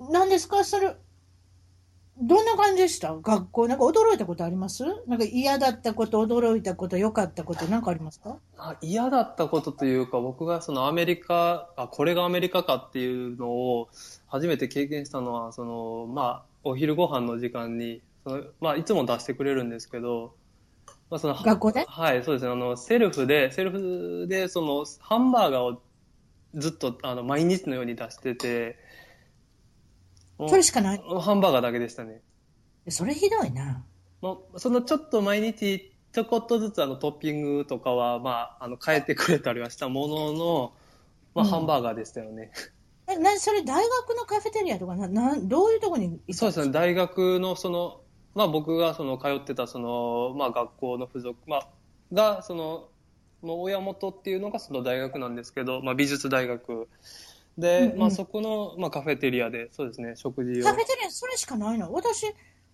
[0.00, 0.64] 何ですか？
[0.64, 0.94] それ、
[2.18, 3.14] どんな感じでした？
[3.14, 3.68] 学校？
[3.68, 4.84] なんか驚いたことあります？
[5.06, 8.36] なんか嫌だったこと、驚いたこと、良かったこと、なんかありますか？
[8.58, 13.88] あ嫌だったことというか、僕がそのアメリカ、あ、これがアメリカかっていうのを
[14.26, 20.34] 初めて経験したのは、その、まあ、お昼ご飯の時間に、そのまあ、いつも出してくれるんですけど、
[21.10, 21.84] まあ、その、学校で？
[21.86, 22.50] はい、そうですね。
[22.50, 25.80] あの、セルフで、セルフで、その、ハンバーガーを
[26.54, 28.76] ずっと、あの、毎日のように出してて、
[30.38, 30.98] それしかない。
[30.98, 32.20] ハンバーガーだけでしたね。
[32.88, 33.84] それひどいな。
[34.20, 40.72] もうそのちょっと毎日ちょこっとずつあのトッピングとかは、まあ、あの変えてくれたりはしたものの、
[41.34, 42.50] まあ、うんハンバーガーでしたよね。
[43.08, 48.00] え、な、それ大学のカフェテリアとか、な、なん、どういうところにそうですね、大学のその、
[48.34, 51.68] まあ僕がその通ってたその、まあ学校の付属、まあ、
[52.12, 52.88] が、その、
[53.42, 56.88] もう親元っていうのがその大学なんですけど、まあ美術大学。
[57.58, 60.74] で、うんうんまあそこの、まあカフェテリアで、そうですね、食事をカ。
[60.74, 61.92] フェテリア、それしかないの？
[61.92, 62.26] 私、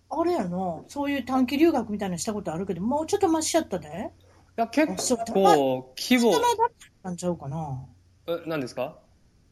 [0.09, 3.87] あれやの、そういう短期留学みたいなのしたことあるけど、もうちょっとマシしちゃったで。
[3.87, 6.71] いや、結構、規模たま、たまダメやっ
[7.03, 7.85] たんちゃうかな。
[8.27, 8.99] え何ですか？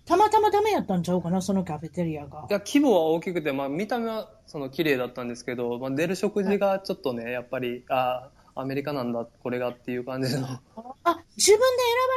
[0.06, 2.54] たまたまダメやったんちゃうかな、そのカフェテリアがい。
[2.54, 10.48] や、規模は大きくて、まあ、見た目はその綺麗だったんですけど、まあ、出る食事がちょっとね、やっぱり、ああ、アメリカなんだ、これがっていう感じの。
[10.48, 10.60] あ、
[11.36, 11.60] 自分で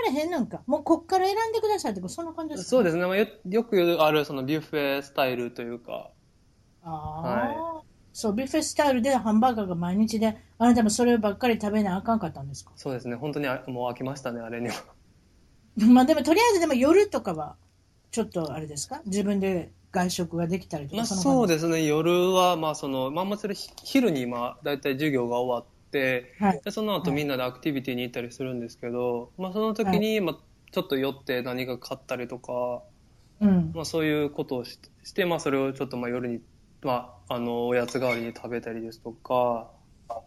[0.07, 0.62] 選ばれへんなんか。
[0.66, 2.70] もうこっから選んでくださいって、そんな感じですか？
[2.70, 6.11] そうですね、まあ、よよくあるそのビュッフェスタイルというか、
[6.83, 12.72] ああ、そう、ビュッフェスタイルでハンバーガーが毎日で、あなたもそればっかり食べなあかんかったんですか？
[12.76, 14.74] そうですね、本当にあもう飽きましたね、あれには。
[15.76, 17.57] まあでも、とりあえずでも夜とかは、
[18.12, 19.02] ちょっとあれですか？
[19.07, 25.74] 自分で外食ができたりとまあ、か、そうでですね、夜は、まあ、その、まあ、もちろんひ昼に、まあ、大体授業が終わって、
[26.38, 26.61] はい。
[26.64, 30.37] で、その後はいみんなでアクティビティに行ったりするんですけど、まあ、その時に、まあ、
[30.72, 32.83] ちょっと寄って何か買ったりとか、
[33.40, 33.72] うん。
[33.74, 36.40] まあ、そういうことをしして、まあ、それをちょっとまあ夜に、
[36.83, 39.70] まあ、あのおやつ代わりに食べたりですとか、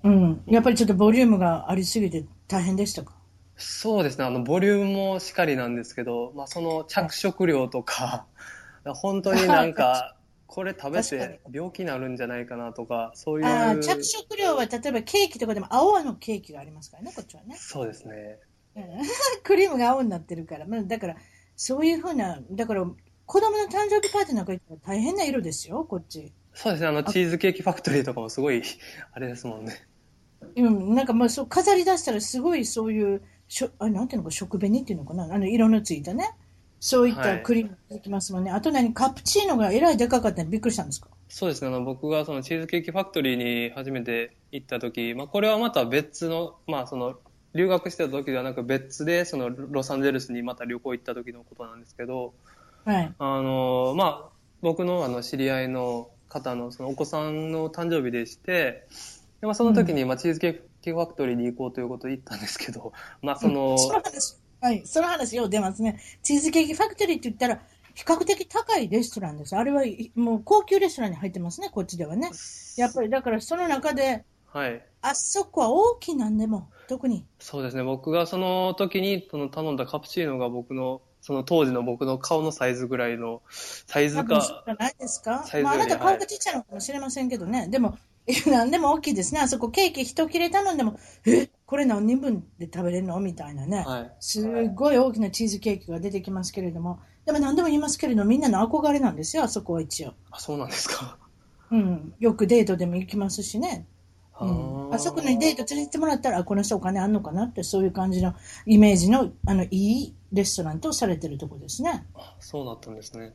[0.03, 0.43] うん。
[0.47, 3.13] やっぱりちょっとボリュームがありすぎて大変でしたか？
[3.55, 8.25] そうですね、あのボリュームもしっかりなんですけど、まあ、その着色料とか、
[8.85, 10.15] 本当になんか、
[10.47, 17.55] これ食べて病気になるんじゃないかなとか、そういう、ああ、着色料は例えばケーキとかでも青のケーキがありますからね、こっちはね。
[17.57, 18.39] そうですね。
[18.75, 18.83] うん
[19.43, 20.65] クリームが青になってるから。
[20.65, 21.17] まあ、だから、
[21.55, 22.85] そういうふうな、だから、
[23.25, 26.31] 子供の誕生日パーティーなんか行ったら大変な色ですよ、こっち。
[26.53, 28.63] そうですね、あのチーズケーキファクトリーとかもすごい、
[29.11, 29.87] あれですもんね。
[30.55, 36.31] うん、なんかまあそう飾り出したらすごいそういうしょあなんていうのか食紅っていうのかなあの色のついたね
[36.79, 37.43] そういったはい。
[37.43, 38.93] クリームできますもんね、あと何？
[38.93, 41.07] カプチーノがえらいでかかったのびっくりしたんですか？
[41.29, 47.15] そうですね、あの僕がそのチーズケーキファクトリーに初めて行った時、まあ、これはまた別の、まあ、その、
[47.53, 52.33] 留学してた時ではなく別で、その、ロサンゼルスにまた旅行行った時のことなんですけど、
[52.85, 53.13] はい。
[53.19, 54.29] あの、まあ、
[54.61, 58.87] 僕のあの、知り合いの方の、そのお子さんの誕生日でして、
[59.41, 65.99] でまあ、その時に、まあ、チーズケーキファクトリーに行こうということを言ったんですけど、まあ、その、その話、はい、その話よう出ますね。
[66.23, 67.59] チーズケーキファクトリーって言ったら、
[67.93, 69.55] 比較的高いレストランです。
[69.55, 72.29] あれはいもう高級レストランに入ってますね、こっちではね。
[72.77, 74.83] やっぱりだからその中で、はい。
[75.01, 77.25] あそこは大きなんでも、特に。
[77.39, 77.83] そうですね。
[77.83, 85.43] 僕がその時にその頼んだカプチーノが僕の、その当時の僕の顔のサイズぐらいの、サイズか、じゃないですか？
[85.63, 87.67] まあ、あなた顔がちっちゃいのかもしれませんけどね。
[87.67, 87.97] でも、
[88.47, 89.39] 何でも大きいですね。
[89.39, 93.19] あそこケーキ一切れ頼んでも、え、これ何人分で食べれるの？
[93.19, 93.83] みたいなね。
[93.85, 94.11] はい。
[94.19, 100.13] すごい大きなチーズケーキが出てきますけれども、でも何でも言いますけれど、みんなの憧れなんですよ、あそこは一応。
[100.31, 101.17] あ、そうなんですか。
[101.69, 102.13] うん。
[102.19, 103.85] よくデートでも行きますしね。
[104.39, 112.05] うん、あそこにデート連れてってもらったら、あこの人お金あんのかなって、そういう感じのイメージの、あの、いいレストランとされてるとこですね。
[112.13, 113.33] あそうだったんですね。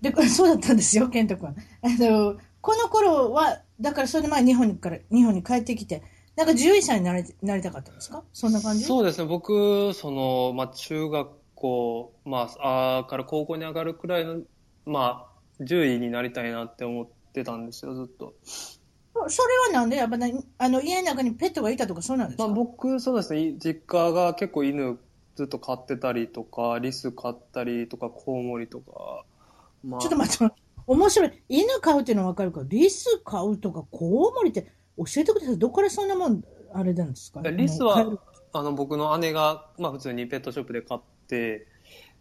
[0.00, 1.48] で、そうだったんですよ、ケント君。
[1.48, 6.02] あの、この頃は、だからそれで前日本にから、日本に帰ってきて、
[6.36, 8.22] なんか獣医さんになりなりたかったんですか？
[8.32, 8.84] そんな感じ？
[8.84, 9.26] そうですね。
[9.26, 14.40] 僕、その、まあ、中学校、まあ、あーから高校に上がるくらいの、
[14.84, 18.34] まあ、獣医になりたいなって思ってたんですよ、ずっと。
[19.28, 19.96] それはなんで？
[19.96, 24.98] やっぱなあの家の中にペットがいたとかそうなんですまあ、か、僕、そうですね、実家が結構犬
[25.36, 29.24] ずっと飼ってたりとか、リス飼ったりとか、コウモリとか、
[29.82, 30.54] まあ、ちょっと待って、
[30.86, 31.42] 面白い。
[31.48, 34.66] 犬飼うっていうのは分かるから、リス飼うとかコウモリって
[34.98, 35.58] 教えてください。
[35.58, 37.42] どこからそんなもん、あれなんですか？
[37.50, 38.18] リスは、
[38.52, 41.66] あの、僕の姉が、まあ、普通にペットショップで買って、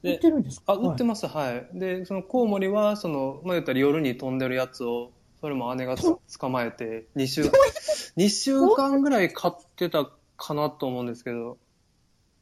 [0.03, 0.73] 売ってるんですか？
[0.73, 1.69] あ、売ってます、はい。
[1.73, 6.03] で、そのコウモリは、その、まあ、言ったら夜に飛んでるやつを、それも姉がつ
[6.39, 7.43] 捕まえて、2週、
[8.17, 11.57] 2週間ぐらい飼ってたかなと思うんですけど、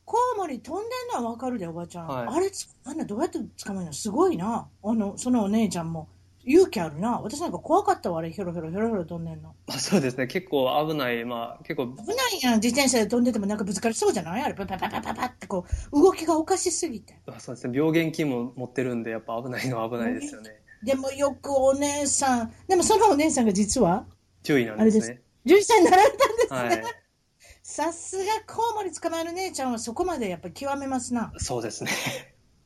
[0.05, 2.07] コウモリ飛んでんのは分かるで、おばちゃん。
[2.07, 3.93] はいあれつ、あんなどうやって捕まえるの？
[3.93, 4.67] すごいな。
[4.83, 6.07] あの、そのお姉ちゃんも。
[6.45, 7.19] 勇気あるな。
[7.19, 9.55] 私なんか怖かったわ、あれ、ひょろひょろひょろひょろ飛んでんの。
[9.67, 14.43] まあ、そうですね、結構危ない、まあ、結構、危ないやん、自転車で飛んでてもなんかぶつかりそうじゃない？
[14.43, 17.19] あれ、パパパパパパってこう、動きがおかしすぎて。
[17.25, 20.51] まあそうですね、病原菌も持ってるんで、やっぱ危ないのは危ないですよね。
[20.83, 24.05] でもよくお姉さん、でもそのお姉さんが実は、
[24.43, 25.21] 注意なんですね。
[25.45, 26.59] 11歳になられたんですね。
[26.59, 26.83] はい。
[27.65, 31.31] さすがコウモリ捕まえる姉ちゃんはそこまでやっぱり極めますな。
[31.37, 31.91] そうですね。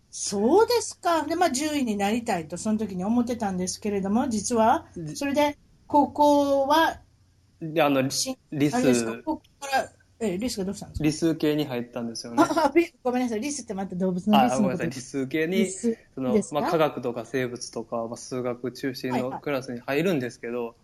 [0.10, 1.24] そうですか。
[1.26, 7.02] で、まあ、獣医になりたいと、その時に思ってたんですけれども、実は、それで、高校は、
[7.62, 8.74] で、あの、リス、リス
[10.60, 11.06] がどうしたんですか？
[11.06, 12.44] リス系に入ったんですよね。
[13.04, 14.64] ごめんなさい、リスってまた動物のリあ、スのこと。
[14.64, 19.32] ごめんなさい、理数系に、リスそのまあ、科学とか生物とか、まあ、数学中心はいはい。
[19.32, 20.76] のクラスに入るんですけど、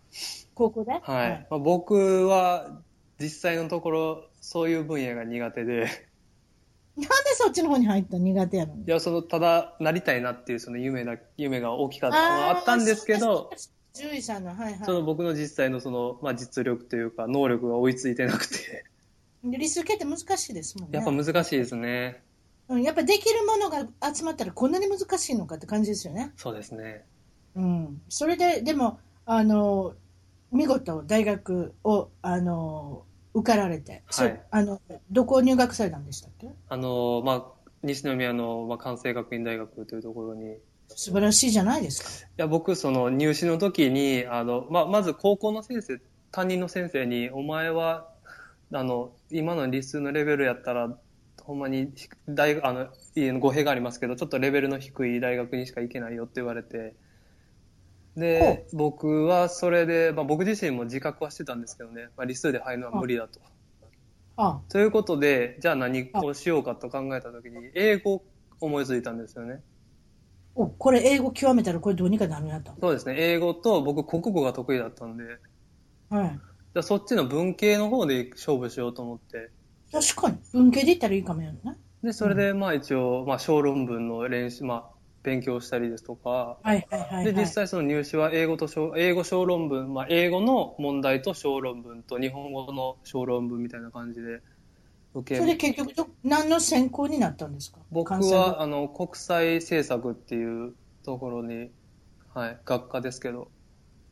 [0.54, 0.92] 高校で？
[1.02, 1.46] はい。
[1.50, 2.82] まあ、僕は、
[3.20, 5.88] 実際のところ、そういう分野が苦手で、
[6.96, 8.74] なんでそっちの方に入ったの苦手やの？
[8.74, 13.50] にいや、その、ただ、なりたいなっていう、その夢だ、夢が大きかったのはあったんですけど、、
[13.94, 18.84] 獣医さんの、はいそのは僕の実際のその、まあ、実力というか、能力が追いついてなくて、
[19.44, 19.50] い。
[19.50, 20.98] でリス系って難しいですもんね。
[20.98, 22.22] やっぱ難しいですね。
[22.68, 26.32] うん、やっぱできるものが集まったらこんなに難しいのかって感じですよね。
[26.36, 27.04] そうですね。
[27.56, 29.94] うん、それで、でも、あの、
[30.50, 34.40] 見事大学を、あの、受かられて、はい。
[34.50, 36.48] あの、どこ入学されたんでしたっけ？
[36.68, 37.44] あの、まあ、
[37.82, 42.28] 西宮の、まあ、関西学院大学というところに、い素晴らしいじゃないですか。
[42.36, 48.08] や、僕、その入試の時に、あの、まあ、まず高校の先生、担任の先生に、お前は、
[48.72, 50.96] あの、今の理数のレベルやったら、
[51.42, 51.92] ほんまに
[52.28, 56.94] 大学、あの、いい語弊がありますけど、ちょっとレベルの低い大学にしか行けないよって言われて、
[58.16, 63.40] で、僕はそれで、まあ、僕自身も自覚はしてたんですけどね、まあ、理数で入るのは無理だと。
[64.36, 68.22] あということで、じゃあ何をしようかと考えたときに、英語を
[68.60, 69.62] 思いついたんですよね。
[70.56, 72.72] お、これ英語極めたらこれどうにかなるんやと。
[72.80, 73.14] そうですね。
[73.18, 75.30] 英語と僕国語が得意だったんで、じ
[76.08, 76.40] はい。
[76.74, 79.50] ゃあそっちの文系の方で勝負しようと思って。
[79.90, 80.38] 確かに。
[80.52, 81.78] 文系で言ったらいいかもやるね。
[82.02, 84.93] で、それでまあ一応、まあ小論文の練習、まあ
[85.24, 87.24] 勉強したりですとか、はいはいはい、はい。
[87.24, 94.40] で、実際その入試は英語と小、英語小論文、まあ英語の問題と小論文と日本語の小論文みたいな感じで
[95.14, 97.78] 受それ結局ど、何の専攻になったんですか？
[97.90, 101.70] 僕はあの国際政策っていうところに、
[102.34, 103.48] はい、学科ですけど、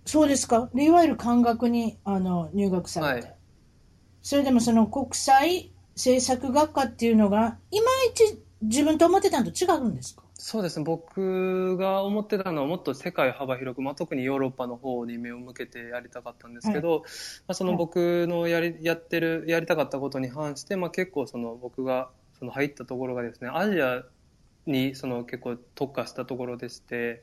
[0.07, 0.71] そうですか？
[0.75, 3.37] でいわゆる漢学にあの入学されて、はい。
[4.23, 10.23] それでもその国際政策学科っていうのが、いまいち自分と思ってたのと違うんですか？
[10.45, 17.05] そうですね、僕が思ってたのはもっと世界幅広く、まあ、特にヨーロッパの方に目を向けてやりたかったんですけど、
[17.47, 24.03] まあ、その僕のやりやってるやりたかったことに反して、まあ、結構その僕がその入ったところがですねアジア
[24.67, 27.23] にその結構特化したところでして、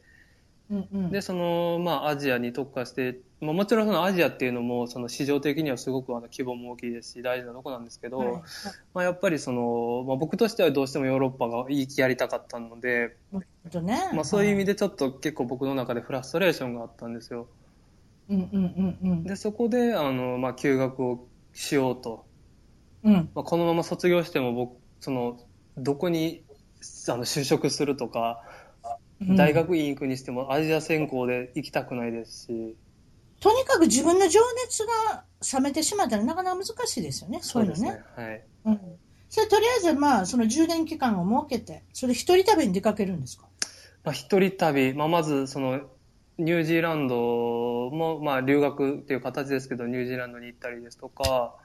[0.72, 8.32] うんうんでそのまあアジアに特化して、まあ、もちろんそのアジアっていうのもその市場的にはすごくあの規模も大きいですし大事なとこなんですけど、はい
[8.94, 11.66] まあ、やっぱりその、まあ、僕としてはどうしてもヨーロッパが
[11.98, 13.16] やりたかったので、
[13.82, 14.12] ね。
[14.14, 14.70] まあ、そういう意味で。
[14.70, 17.48] でちょっと結構僕の中でフラストレーションがあったんですよ。
[18.30, 19.24] うんうんうんうん。
[19.24, 22.26] でそこであの、まあ、休学をしようと、
[23.04, 23.14] うん。
[23.34, 25.40] まあ、このまま卒業しても僕その
[25.76, 26.44] どこに
[27.08, 28.49] あの就職するとか、うん
[29.22, 32.76] 大学院行くにしてもアジア専攻で行きたくないですし。
[33.42, 37.40] とにかく自分の情熱が冷めてしまったらなかなか難しいですよね。
[37.42, 38.02] そういうのね。
[38.16, 38.42] はい。
[38.66, 38.80] うん。
[39.30, 43.48] それとりあえずまあその充電期間を設けて、それ一人旅に出かけるんですか？
[44.04, 45.82] まあ、一人旅、まあ、まずその
[46.38, 47.16] ニュージーランド
[47.92, 51.56] も、まあ、留学っていう形ですけどニュージーランドに行ったりですとか、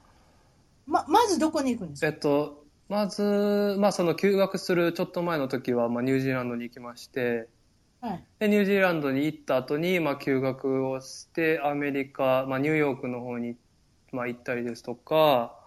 [0.84, 2.08] ま、まずどこに行くんですか？
[2.08, 7.48] えっと、まず、まあ、その休学するちょっと前の時は、まあ、ニュージーランドに行きまして
[8.00, 8.24] はい。
[8.38, 13.56] でニュージーランドに行った後に、まあ、休学をしてアメリカ、まあ、ニューヨークの方に、
[14.12, 15.58] まあ、行ったりですとか、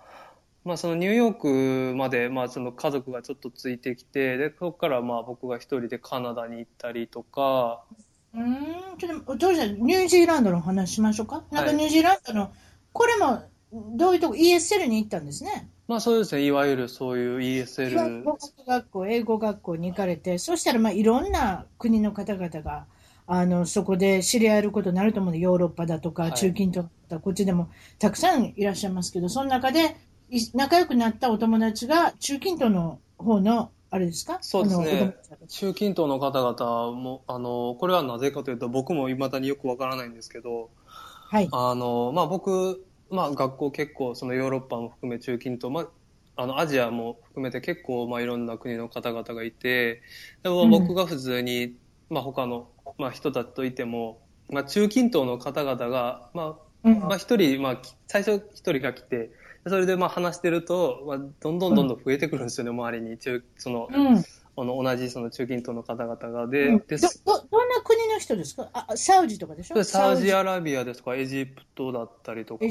[0.63, 7.83] まあ、そのニューヨークまで、まあ、その家族がちょっとついてきてでそこからまあ僕が一人でカナダに行ったりとか。
[8.33, 8.97] うーん。
[8.97, 11.43] ちょっと、お父さん、ニュージーランドの話しましょうか？
[11.51, 12.51] なんかはいニュージーランドの、
[12.93, 15.69] これも、どういうとこ、ESL に行ったんですね。
[15.87, 17.41] まあそうですね、いわゆるそういう
[17.91, 22.87] 語 ESL、学学校、英語学校に行かれて、そしたらまあいろんな国の方々が、
[23.25, 26.33] あの、そこで知り合えることになると思うので、ヨーロッパだとか、はい。
[26.33, 27.69] 中近東だとか、こっちでも
[27.99, 29.95] たくさんいらっしゃいますけど、その中で
[30.29, 34.37] い仲良くなったお友達が中近東の方の、あれですか？
[34.41, 35.13] そうですね。
[35.49, 40.69] 中近東の方々も、あの、これはなぜかというと、僕も未だによくわからないんですけど、
[41.29, 41.49] はい。
[41.51, 50.01] あの、まあ僕、まあ学校結構、そのヨーロッパも含め中近東、まあ、あの、アジアも含めて結構、まあいろんな国の方々がいて、
[50.43, 50.71] でもうん。
[50.71, 51.77] 僕が普通に、
[52.09, 56.99] まあ他の、まあ人たちといても、まあ中近東の方々が、まあうん。
[56.99, 59.31] まあ、一人、まあ、き最初一人が来て、
[59.67, 63.17] それでまあ話してると、まあ、どんどんどんどん増えてくるんですよね、周りに。
[63.17, 63.89] 中その、
[64.57, 66.45] うんあの同じその中近東の方々が。
[66.45, 66.79] うで、ん。
[66.79, 68.69] でどどどんな国の人ですか？
[68.73, 69.83] あサウジとかでしょ？
[69.83, 72.65] サウジアアラビアですとか、エジプトだったりとか。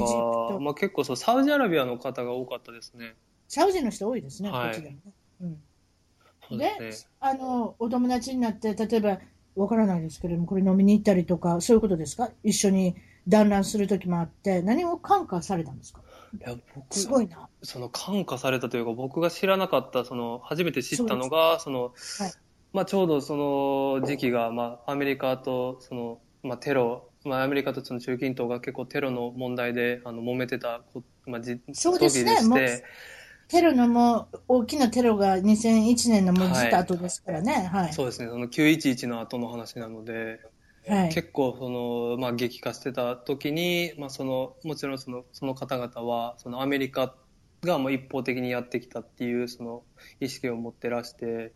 [0.59, 3.15] まあ結構そう、サウジアラビアの方が多かったですね。
[3.47, 4.71] サウジの人多いですね、はい。
[4.71, 4.95] こっちでも
[5.39, 5.57] ね。
[6.51, 6.57] うん。
[6.57, 6.71] で。
[7.21, 9.19] あのお友達になって例えば
[9.55, 12.31] わからないですけれどもこれ飲みに行ったりとかそういうことですか？
[12.43, 12.97] 一緒に
[13.29, 16.01] 団らんする時もあって何を感化されたんですか？
[16.37, 17.49] いや、僕、すごいな。
[17.63, 21.93] その感化されたというか、僕が知らなかった、その、初めて知ったのが、その、はい。
[22.73, 32.35] まあちょうどその時期が、まあアメリカと、その、まあテロ、まあアメリカとその中近東が結構テロの問題で、あの、揉めてたこ、まあじ、そうですね。
[32.35, 32.83] でして、
[33.47, 37.69] テロのもう大きなテロが2001年のもうずっと後ですからね。
[37.71, 40.41] はい、そうですね、その911の後の話なので、
[40.87, 41.09] はい。
[41.13, 47.15] 結構その、まあ、激化してた時に、まあ、そのもちろんそのその方々はそのアメリカ
[47.63, 49.83] がもう一方的にやってきたっていうその
[50.19, 51.53] 意識を持ってらして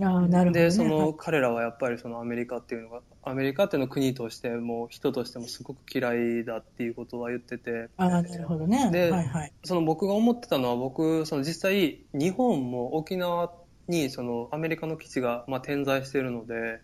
[0.00, 1.14] ああなるほど、ね、でそのはい。
[1.18, 8.90] 彼らはやっぱりそのアメリカっていうのがアメリカっていうのは国としても人としてもすごく嫌いだっていうことは言っててああなるほどね。
[8.90, 9.52] ではいはい。
[9.64, 13.52] その僕が思ってたのは僕その実際日本も沖縄
[13.88, 16.80] にそのアメリカの基地がまあ点在しているので。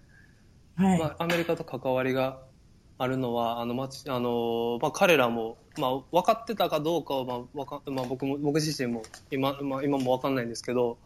[0.79, 2.39] はい、まあ、アメリカと関わりが
[2.99, 10.97] あるのは、あの、まち、あの、まあ、彼らも、まあ、分かってたかどうかは、まあ、わか、まあ、僕も、僕自身も、今、まあ、今も分かんないんですけど、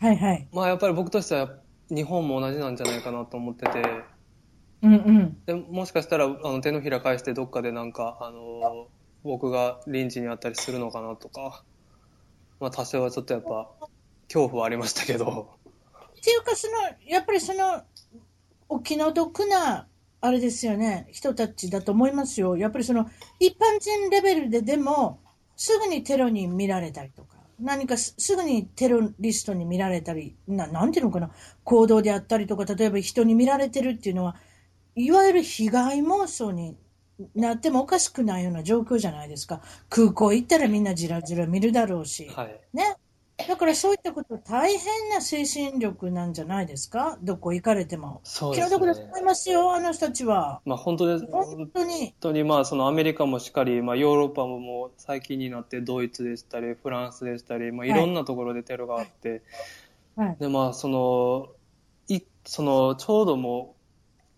[0.00, 0.48] はいはい。
[0.52, 1.50] まあ、やっぱり僕としては、
[1.88, 3.82] 日本も同じなんじゃないかなと思ってて、
[4.82, 5.36] うんうん。
[5.46, 8.88] で、もしかしたら、あの、手のひら返してどっかでなんか、あの、
[9.22, 11.62] 僕が臨時にあったりするのかなとか、
[12.58, 13.68] まあ、多少はちょっとやっぱ、
[14.26, 15.50] 恐怖はありましたけど、
[16.18, 17.82] っていうかそのやっぱりその
[18.72, 19.86] お気の毒な
[20.20, 25.20] あれですよね人たちだと思いますよやっぱりその一般人レベルででも
[25.56, 31.30] すぐにテロに見られたりとか何かすすぐにテロリストに見られたりななんていうのかな
[31.64, 34.36] 行動であったりとか例えば人に見られてるっていうのは
[34.94, 36.76] いわゆる被害妄想に
[37.34, 42.60] なってもおかしくないような状況じゃないですか空港行ったらみんなじらじら見るだろうし、はい。
[42.72, 42.96] ね。
[43.48, 47.18] だからそういったこと大変な精神力なんじゃないですか？
[47.22, 48.20] どこ行かれても。
[48.24, 49.06] そうです気の毒だとね。
[49.06, 50.60] 思いますよ、あの人たちは。
[50.64, 51.26] まあ、本当です。
[51.30, 51.98] 本当に。
[51.98, 59.42] 本当にまあそのアメリカもしっかり、まあ、ヨーロッパももう最近になってドイツでしたりフランスでしたり、まあ、いろんなところでテロがあって、
[60.16, 60.36] はい。
[60.38, 61.48] でまあその
[62.08, 63.71] いその、ちょうどもう、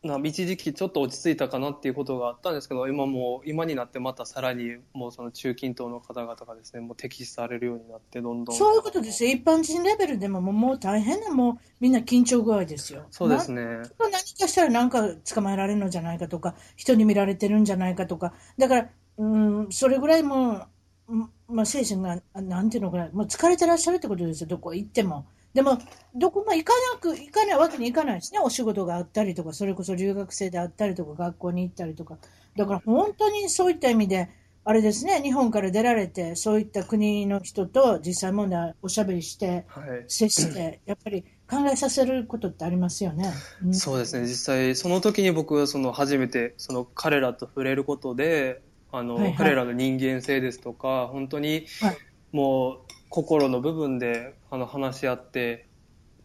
[0.05, 8.57] な一時期ちょっと落ち着いたかなっていうことがあったんですけど、今もう、今になってまたさらに、もうその中近東の方々がですね、もう敵視されるようになって、どんどん。
[8.57, 9.31] そういうことですよ。
[9.31, 13.07] 一般人レベルでももう大変な、もうみんな緊張具合ですよ。
[13.11, 13.63] そうですね。
[13.65, 20.67] な何かしたらなんか捕まえられるのじゃないかとか、人に見られてるんじゃないかとか、だから、うん、それぐらいも
[21.09, 25.27] う、んまあ、精神が、あなんていうのかな、もう疲れてらっしゃるってことですよ、どこ行っても。
[25.55, 25.79] でも、
[26.15, 28.41] どこも行かなく、行かないわけにいかないですね。
[28.41, 32.19] お仕事があったりとか、それこそ留学生であったりとか、学校に行ったりとか。
[32.57, 34.29] だから本当にそういった意味で、
[34.65, 40.05] あれですね、日本から出られて、そういった国の人と実際問題おしゃべりして、はい。
[40.09, 43.33] 接して、やっぱり考えさせることってありますよね。
[43.63, 51.97] うんそうですね、実際、その時に僕はその初めてその彼らと触れることで、あのはいはい彼らの人間性ですとか、本当にはい
[52.33, 52.79] もう
[53.15, 55.69] 心の部分であの話し合って、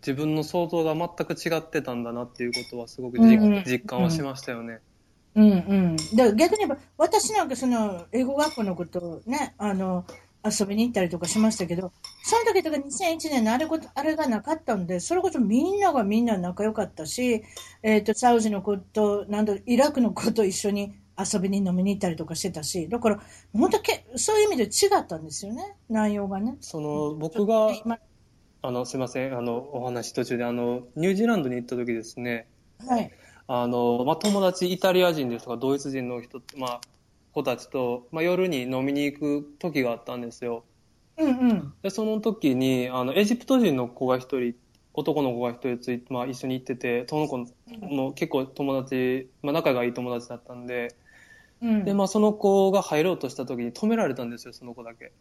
[0.01, 4.79] 自分の想像が全く違ってたんだなっていうことは、すごく実,、うんうん実感はしましたよね。
[5.35, 5.95] うんうん。
[6.15, 10.03] だ逆に言えば、私なんかその、英語学校のことをね、あの、
[10.43, 11.91] 遊びに行ったりとかしましたけど、
[12.23, 17.43] その時とか2001年のあれことあれがなかったんで、それこそみんながみんな仲良かったし、
[17.83, 23.19] えっ、と、サウジのこと、なんだ、イラクのこと一緒に遊びに飲みに行ったりとかしてたし、だから、
[23.53, 26.57] 本当け、そういう意味で違ったんですよね、内容がね。
[26.61, 27.99] その僕が今
[28.61, 32.45] あのすみませんあのお話途中であのニュージーランドに行った時ですね
[32.85, 33.11] はい。
[33.47, 36.81] あの、まあ、友達、イタリア人ですとか、ドイツ人の人、まあ、
[37.33, 40.63] 子たちと、まあ、夜に飲みに行く時があったんですよ。
[41.17, 41.73] うんうん。
[41.81, 44.53] で、その時に、あの、エジプト人の子が一人、
[44.93, 47.37] 男の子が一人ついて、まあ、一緒に行ってて、その子
[47.81, 50.95] も結構友達、まあ、仲がいい友達だったんで、
[51.61, 55.11] うん、で、まあ、その子が入ろうとした時に止められたんですよ、その子だけ。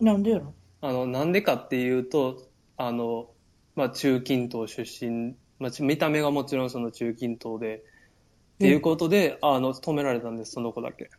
[0.00, 0.54] なんでやろ？
[0.80, 3.28] あの、なんでかっていうと、あの、
[3.74, 11.10] まあ、中近東出身、まあ、ち見た目がもちろんその中近東で、っていうことで、あの、止められたんです、その子だけ。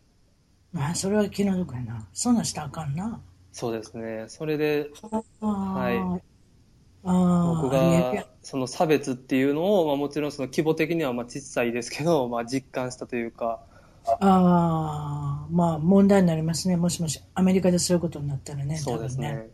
[0.73, 2.07] まあ、それは気の毒やな。
[2.13, 3.21] そんなんしたらあかんな。
[3.51, 4.25] そうですね。
[4.27, 6.36] それで、あはい
[7.07, 13.61] 僕が、その差別っていうのを、まあ、もちろんその規模的にはまあ小さいですけど、 まあ、実感したというか、
[14.05, 16.77] ああ、まあ問題になりますね。
[16.77, 18.77] もしもし、アメリカでそういうことになったらね。
[18.77, 19.47] そうですね。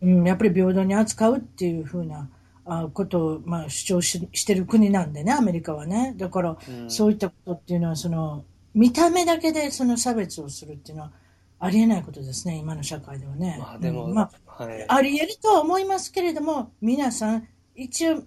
[0.00, 2.28] うん、やっぱり平等に扱うっていうふうな
[2.64, 6.14] あことを、まあ、主張ししてる国なんでね、アメリカはね。
[6.16, 8.44] だから、うんそういったことっていうのは、その、
[8.74, 11.12] 見た目だけでその差別をするっていうのは、
[11.58, 13.56] ありえないことですね、今の社会ではね。
[13.58, 14.84] まあ、でも、うんまあ、はい。
[14.88, 18.22] あり得るとは思いますけれども、皆さん、一応、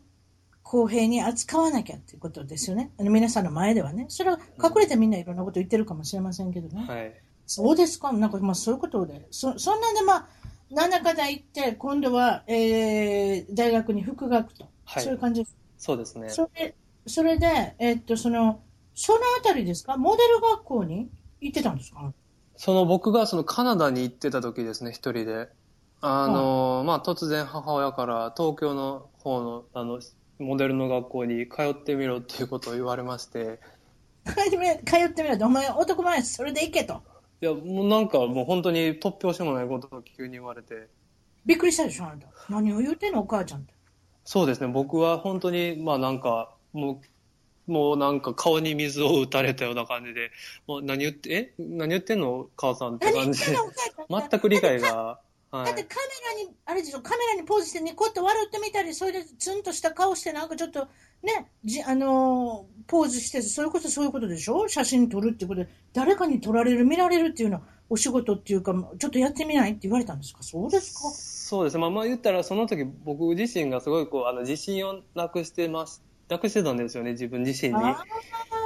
[0.62, 2.92] 公平に扱わなきゃっていうことですよね。
[3.00, 4.06] あの皆さんの前ではね。
[4.10, 6.86] それは隠れてみんないろんなこと言ってるかもしれませんけどね。
[6.88, 7.14] はい。
[7.48, 8.12] そうですか？
[8.12, 9.26] なんかまあそういうことで。
[9.32, 10.28] そそんなんでまあ、
[10.70, 14.68] なんだかだ言って、今度は、えー、大学に副学と。
[14.86, 15.56] はいそういう感じです。
[15.80, 16.30] そうですね。
[16.30, 16.76] それ
[17.08, 18.62] それで、えっと、その、
[18.94, 19.98] そのあたりですか？
[19.98, 21.10] モデル学校に
[21.42, 22.14] 行ってたんですか？
[22.58, 25.50] その僕がそのカナダに行ってた時ですね、一人で。
[26.02, 30.00] あの、まあ、突然母親から東京の方の、あの、
[30.40, 33.60] モデルの学校に通ってみろっていうことを言われまして、
[34.26, 37.02] 通ってみ通ってみろと、お前男前それで行けと。
[37.42, 40.88] いや、もうなんかもう本当に突拍子もないことを急に言われて、
[41.46, 42.28] びっくりしたでしょ、あなた。
[42.50, 43.74] 何を言うてんの、お母ちゃんって。
[44.24, 47.02] そうですね、僕は本当に、まあなんか、も
[47.68, 50.32] う、もうなんか顔に水を打たれたような感じで、
[50.68, 51.54] もう何言って、え？
[51.60, 53.58] 何言ってんの母さんって感じで。
[54.10, 55.20] 全く理解が、
[55.52, 55.66] はい。
[55.66, 55.96] だってカ
[56.36, 60.88] メラに、あれでしょ、カメラにポーズしてニコッと笑ってみたり、それでツンとした顔して、なんかちょっと
[61.24, 64.68] ね、じあのーポーズして、それこそそういうことでしょ？
[64.68, 70.42] 写真撮るってことで、誰かに撮られる、見られるっていうのは、お仕事っていうか、ちょっとやってみないって言われたんですか？
[70.44, 71.10] そうですか？
[71.12, 71.82] そうですね。
[71.82, 77.84] まあまあ言ったら、その時僕自身がすごいこう、あの、自信をなくしてます、なくしてたんですよね、自分自身に。
[77.84, 78.04] あ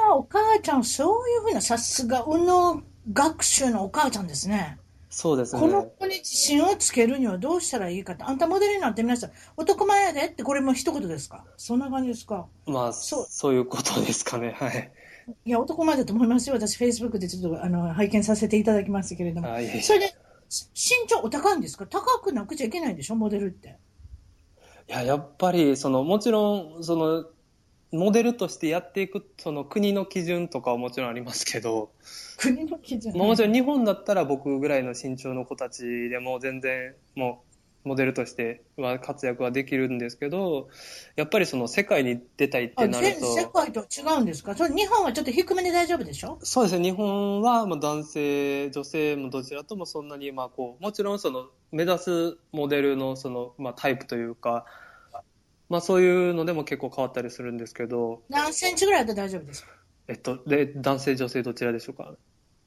[0.09, 2.81] あ、お母ちゃん、そういうふうな、さすが、うの
[3.11, 4.77] 学習のお母ちゃんですね。
[5.15, 5.61] そうですね。
[5.61, 9.31] この子に自信をつけるにはどうしたらいいかって、あんたモデルになってみなさい。
[9.57, 11.45] 男前やでって、これも一言ですか？
[11.55, 12.47] そんな感じですか？
[12.65, 14.55] まあ、そうそういうことですかね。
[14.57, 14.91] はい。
[15.45, 16.55] いや、男前だと思いますよ。
[16.55, 19.49] 私、フェイスブックでちょっとあの拝見させていただきましたけれども。
[19.83, 20.15] それで、
[20.49, 23.15] し身長お高いんですか高くなくちゃいけないんでしょ？
[23.15, 23.77] モデルって。
[24.89, 27.25] いや、やっぱり、その、もちろん、その、
[27.93, 31.91] モデルとしてやっていく、その国の基準とかはもちろんありますけど、
[32.37, 33.15] 国の基準？
[33.15, 37.43] まあ、もちろん日本だったら僕ぐらいの身長の子たちでも全然も
[37.85, 40.69] うモデルとしては活躍はできるんですけど、
[41.15, 44.55] やっぱりその世界に出たいってあなる全世と、界と違うんですか？
[44.55, 46.39] それ日本はちょっと低めで大丈夫でしょ？
[46.41, 54.65] そうですね、日本はまあ男性、女性もどちらともそんなにまあこう、もちろんその目指すモデルのそのまあタイプというか、
[55.73, 59.71] まあそういうのでも結構変わったりするんですけど、何センチぐらいだと大丈夫ですか？
[60.07, 62.13] えっと、で、男性、女性どちらでしょうか？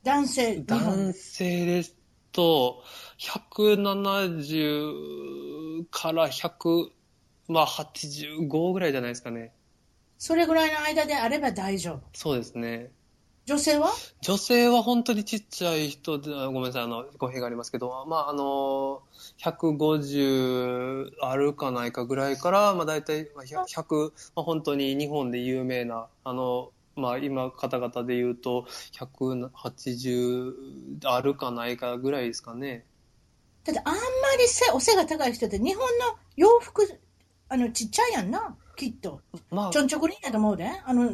[0.02, 1.94] 男性、男性です
[2.32, 2.82] と、
[3.20, 6.88] 170から100、
[7.46, 9.52] まあ85ぐらいじゃないですかね。
[10.18, 12.00] それぐらいの間であれば大丈夫。
[12.12, 12.90] そうですね。
[13.46, 13.90] 女性は？
[14.22, 19.02] 女性は本当にちっちゃい人で、あごめんなさい、あの、語弊がありますけど、まあ、あの、
[19.38, 30.52] 150あるかないかぐらいから、まあ、大体まあ100、100まあ、本当に日本で有名な、あの、まあ、今、方々で言うと、180
[31.04, 32.84] あるかないかぐらいですかね。
[33.62, 34.00] だってあんま
[34.40, 36.82] り背お背が高い人って日本の洋服、
[37.48, 39.20] あの、ちっちゃいやんな、きっと。
[39.50, 40.68] まあちょんちょこりんやと思うで。
[40.84, 41.12] あの、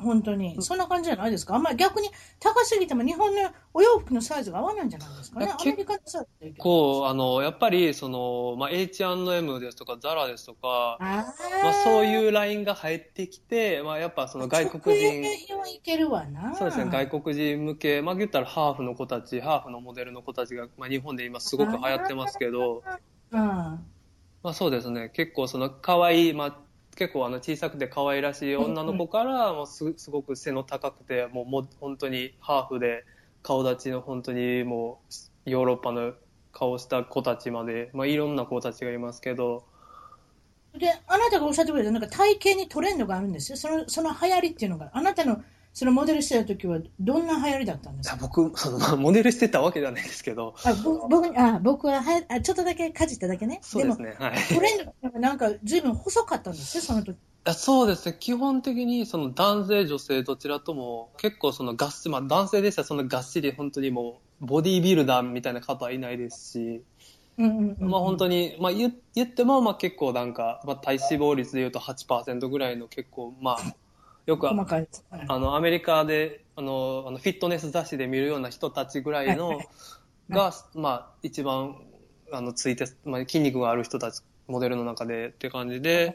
[0.00, 0.60] 本当に。
[0.62, 1.54] そんな感じじゃないですか？
[1.54, 5.52] あんまり逆に高すぎても日本のお洋服のサイズが合わないんじゃないですかね？
[5.58, 11.24] アメリカのサイズこう、あの、やっぱり、その、まあ、H&M ですとか、ザラですとか、あ
[11.62, 15.22] まあ、そうういうラインが入ってきて、まあ、やっぱその外国人、
[15.58, 16.54] はいけるわな。
[16.54, 22.82] そうですね、外国人向け、まあ、言ったらハーフの子たち、ハーフのモデルの子たちが、まあ、日本で今すごく流行ってますけど、
[23.30, 23.38] うん。
[23.38, 23.78] ま
[24.44, 26.56] あ、そうですね、結構その可愛い、まあ、
[26.96, 33.04] 結構あの小さくて可愛らしい女の子から、もうすすごく背の高くて、もうもう本当にハーフで
[33.42, 35.00] 顔立ちの本当にも
[35.46, 36.14] うヨーロッパの
[36.52, 39.64] 顔した子たちまで、まあ、いろんな子たちがいますけど、
[40.78, 43.58] で、あなたがおっしゃってくれた、なんか体型にトレンドがあるんですよ。
[43.58, 48.16] その、その流行りっていうのが、あなたの、そのモデルしてた時は、どんな流行りだったんですか？
[48.20, 53.60] 僕、 そのまあモデルしてたわけじゃないですけど、あぼ僕にあ僕ははやあちょっとだけかじっただけね。
[53.62, 54.34] そうですね、はい。
[54.52, 57.16] トレンドがなんか、ずいぶん細かったんですよ、 その時。
[57.44, 58.16] あそうですね。
[58.20, 66.82] 基本的にその男性、女性どちらとも結構そのがっしまあ男性でしたらそのがっしり本当にもうボディービルダーみたいな方はいないですし、
[67.38, 73.74] うんうんうん、まあ本当に、まあ言言ってもまあ結構なんか、まあ体脂肪率で言うと8%ぐらいの結構まあ、
[74.26, 75.04] よく細かいです。
[75.10, 75.24] はい。
[75.28, 79.56] あのアメリカであのあのフィットネス雑誌で見るような人たちぐらいのはい。
[79.56, 79.68] はい
[80.30, 81.76] が、まあ一番
[82.32, 86.14] あのついて、まあ筋肉がある人たち、モデルの中でって感じで、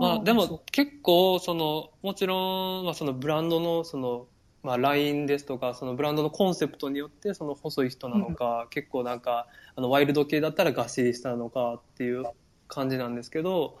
[0.00, 4.26] まあ、でも結構そのもちろん、まあ、そのブランドのその、
[4.62, 12.24] まあ、ラインですとかそのブランドのコンセプトによってその細い人なのか、結構なんかあのワイルド系だったらがっしりしたのかっていう
[12.68, 13.80] 感じなんですけど、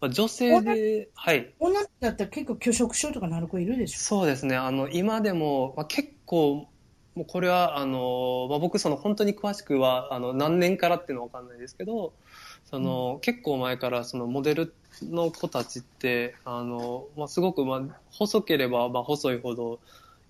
[0.00, 1.54] まあ、女性ではい。
[1.58, 3.98] 女だったら結構拒食症とかなる子いるでしょ？
[3.98, 4.56] そうですね。
[4.56, 6.68] あの今でも、まあ、結構
[7.14, 12.12] もうこれはあの、まあ、僕その本当に詳しくはあの何年からっていうのは分かんないですけど
[12.66, 19.80] その、結構前からそのモデルの子たちってあの、まあ、すごく、まあ、細ければ、まあ、細いほど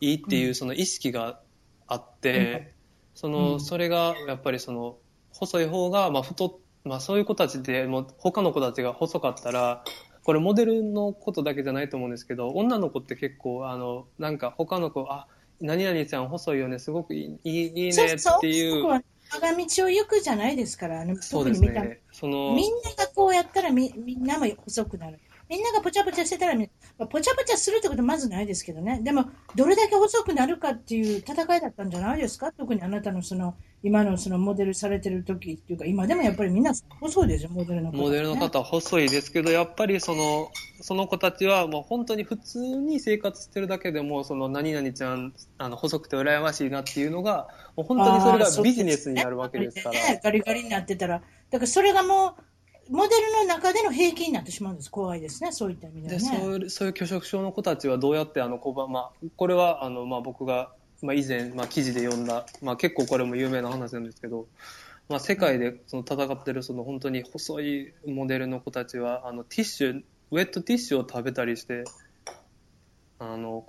[0.00, 0.54] いいっていううん。
[0.54, 1.40] その意識が
[1.88, 2.74] あって、
[3.14, 3.60] そのうん。
[3.60, 4.98] それがやっぱりその
[5.32, 6.52] 細い方が、まあ太っ
[6.86, 9.82] まあ、そういう子たちでもう他の子たちが細かったら
[10.22, 15.26] これモデルのことだけじゃないと思うんですけど女の子って結構あのなんか他の子あ
[15.60, 19.02] 何々ちゃん細いよねすごくいいいいねっていう我
[19.40, 21.88] が道を行くじゃないですから、ね、そうです特に見た目。
[21.88, 25.18] ねそのみんながこうやったらみみんなも細くなる。
[25.48, 26.68] みんながぽちゃぽちゃしてたらみ、
[26.98, 29.00] まあぽちゃぽちゃするってことはまずないですけどね。
[29.02, 32.52] でも、どれだけ細くなるかっていう戦いだったんじゃないですか？
[32.52, 49.94] 特にあなたのその、今のそのモデルされてる時っていうか、今でもやっぱりみんな細いですよ、モデルの方、モデルの方は細いですけど、やっぱりその、その子たちはもう本当に普通に生活してるだけでも、その何々ちゃん、あの、細くて羨ましいなっていうのが、もう本当にそれがビジネスになるわけですから。
[49.94, 51.20] ね、ガリガリになってたら。
[51.50, 52.42] だからそれがもう、
[52.88, 54.90] モデルの中での平均になってしまうんです。
[54.90, 56.38] 怖いですね、そういった意味でではね。
[56.38, 60.72] そうそういう拒食症の子たちはどうやってあのこば、まあ、これはあの、まあ、僕が、
[61.02, 64.46] まあ、以前、まあ、記事で読んだ、まあ、結構これも有名な話なんですけど、
[65.08, 71.84] まあ、世界でその戦ってるその本当に細いモデルの子たちはあのティッシュウェットティッシュを食べたりして
[73.18, 73.64] あの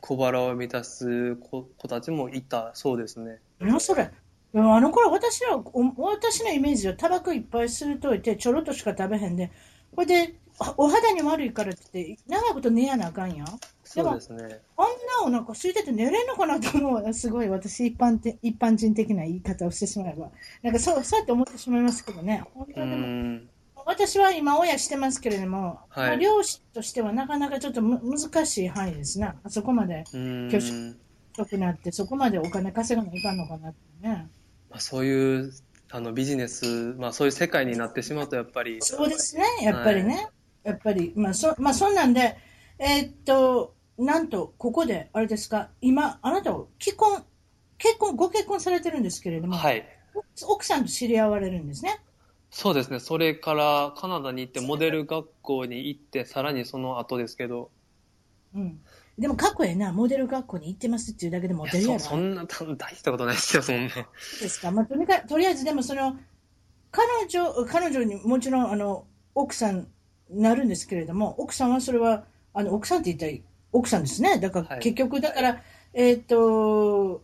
[0.00, 3.38] 小腹を満たす子子たちもいたそうですね。
[3.58, 4.10] 何それ
[4.52, 5.62] でもあの頃私ら、お
[6.02, 9.50] 私のイメージはタバコいっぱい吸うといて、ちょろっとしか食べへんで、
[9.94, 10.34] これで
[10.76, 13.46] お肌に悪いからって長いこと寝やなあかんやん。
[13.84, 14.60] そうですね。
[14.76, 20.30] あんなお腹空いてて寝れんのかなと思うわすごい私一般的、一般人的な言い方をしてしまえば。
[20.62, 22.44] なんかそう、そうやって思ってしまいますけどね。
[22.54, 23.48] 本う当にでもん
[23.86, 29.36] 私は今親してますけれども、はいまあ漁師としてはなかなかちょっとむ難しい範囲ですな。
[29.42, 30.96] あそこまでうん拒食
[31.38, 34.28] 良くなって、そこまでお金稼がないかんのかなってね。
[34.70, 35.52] まあ、そういう
[35.90, 40.28] あのビジネス、まあ、そういう世界になってしまうとやっぱりそうですね、やっぱりね。
[40.62, 42.36] やっぱり、まあそ、まあ、そんなんで、
[42.78, 47.24] えーっと、なんと、ここで、あれですか、今、あなたは既婚、
[47.78, 49.84] 結婚、ご結婚されてるんですけれども、はい。
[50.46, 52.00] 奥さんと知り合われるんですね。
[52.50, 53.00] そうですね。
[53.00, 57.70] それからカナダに行って、モデル学校に行って、さらにその後ですけど、
[58.54, 58.80] うん。
[59.18, 61.92] でもかっこええな、モデル学校に行ってますっていうだけでモいデルやろ。
[61.94, 63.92] やそそんな大大したことないですよ、そんな。
[64.40, 64.70] ですか？
[64.70, 66.16] まあ、とにかく、とりあえずでもその、
[66.90, 69.04] 彼女、彼女にもちろん、あの、
[69.34, 69.88] 奥さん
[70.30, 74.38] なるんですけれども、奥さんはそれは、あの、奥さんって言ったら奥さんですね。
[74.38, 77.22] だからはい結局、だから、えっ、と、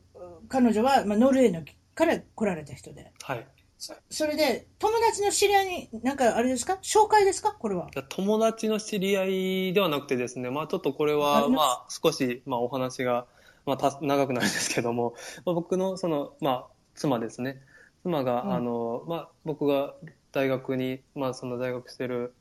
[0.49, 1.63] 彼女は、まあ、ノルウェーの
[1.95, 3.11] から来られた人で。
[3.23, 3.47] はい。
[3.79, 6.79] それで、友達の知り合いに、なんかあれですか？
[6.83, 7.53] 紹介ですか？
[7.53, 7.89] これは。
[8.09, 9.25] 友達の知り合
[9.69, 13.27] いではなくてですね、まあちょっとこれあは、まあ少し、まあお話が、
[13.67, 15.15] まあた長くなるんですけども、
[15.45, 17.61] まあ、僕のその、まあ妻ですね。
[18.03, 19.95] 妻が、うんあの、まあ僕が
[20.33, 22.33] 大学に、まあその大学してる、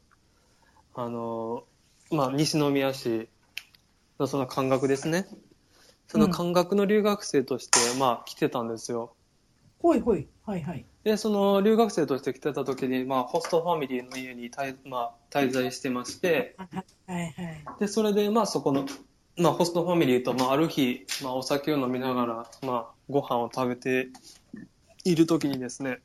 [0.94, 1.66] あの、
[2.12, 3.28] まあ西宮市
[4.20, 5.28] のその感覚ですね。
[6.08, 9.15] その感覚の留学生として、まあ来てたんですよ。
[9.86, 10.28] ほいほい。
[10.48, 10.84] はいはい。
[11.04, 16.72] で、その留学生として来てた時に、まあホストファミリーの家に滞,、まあ、滞在してまして、はい
[17.08, 17.34] はい。
[17.80, 18.88] で、それで、まあ、そこの、
[19.38, 24.08] まあ、ホストファミリーと、まあ、ある日、まあ、お酒を飲みながら、まあ、ご飯を食べて
[25.04, 26.00] いるときにですね、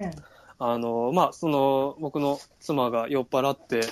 [0.00, 0.10] え
[0.58, 3.82] あの、まあ、その、僕の妻が酔っ払って、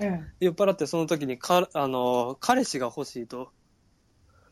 [0.00, 3.52] ええ酔っ払って、その時にか、あの、彼氏が欲しいと。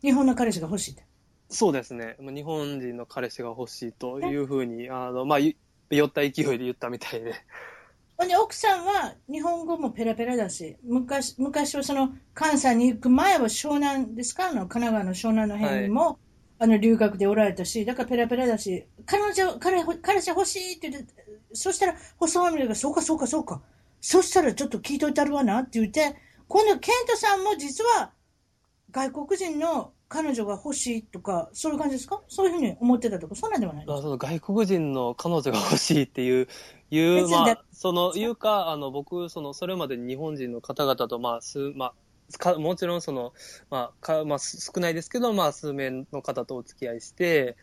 [0.05, 1.12] え日本の彼氏が欲しいって。
[1.53, 2.17] そうですね。
[2.19, 5.55] まあ日本人の彼氏が欲しいというふうに、あの、まあ、ゆ
[5.91, 7.35] 酔った勢いで言ったみたいで。
[8.17, 14.49] ほんで、奥さんは日本語もペラペラだし、昔、昔はその関西に行く前は湘南ですか？
[14.49, 16.19] あの、神奈川の湘南の辺にも、
[16.59, 21.13] あの、留学でおられたし、だからペラペラだし、彼女、彼、彼氏欲しいって言って、
[21.53, 23.61] そしたら、細ファミリーが、そうかそうかそうか。
[24.01, 26.17] そしたらちょっと聞いといたるわなって言って、
[26.49, 28.13] 今度、ケントさんも実は、
[28.91, 32.21] 外国人の彼女が欲しいとか、そういう感じですか？
[32.29, 36.49] そういうふうに思ってたとか、そんなんではないですかまあその外国人の彼女が欲しいっていう、
[36.91, 43.33] いう、まあ、その、いうか、あの、僕、その、それまでに日本人の方々と、まあ、す、まあ、かもちろんその、
[43.71, 47.57] まあ、かまあ、す少ないですけど、まあ、数名の方とお付き合いして、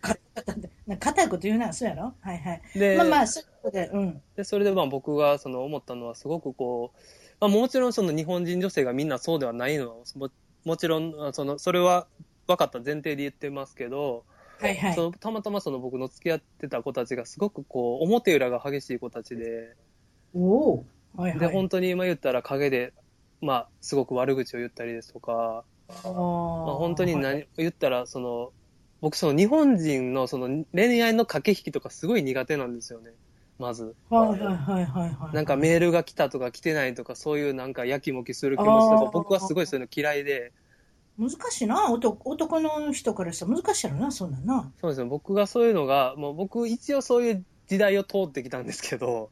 [1.00, 2.16] 硬いこと言うな、そうやろ？
[2.22, 2.62] はいはい。
[2.74, 4.22] で、まあまあ、そうで、うん。
[4.36, 6.97] でそれでまあ僕がその思ったのは、すごくこう、
[7.39, 10.30] まあ、もちろんその日本人女性がみんなそうではないのは、も
[10.66, 12.08] もちろん、あその、それは
[12.50, 14.26] 分かった前提で言ってますけど、
[14.60, 15.04] はいはいそ。
[15.04, 19.76] のたまたまその僕の付き合ってた子たちがすごくこう、表裏が激しい子たちで、
[20.34, 20.86] おお。
[21.16, 21.39] はいはい。
[21.39, 22.93] で、本当に今言ったら陰で、
[23.41, 26.14] まあ、すごく悪口を言ったりですとか、あーまあ、
[26.76, 28.52] 本当にはい何、言ったら、その、
[29.02, 33.12] 僕その日本人のその恋愛の駆け引きとかすごい苦手なんですよね。
[33.58, 33.95] まず。
[34.10, 35.36] はいはいはいはいはい。
[35.36, 40.52] なんかメールが来たとか来てないとか、そういうなんかやきもきする気持ちとか、僕はすごいそういうの嫌いで、
[41.20, 44.72] 難しいな、男男の人からしたら難しいやろな、そんなんな。
[44.80, 49.30] そうですね、僕がそういうのが、もう僕一応そういう時代を通ってきたんですけど、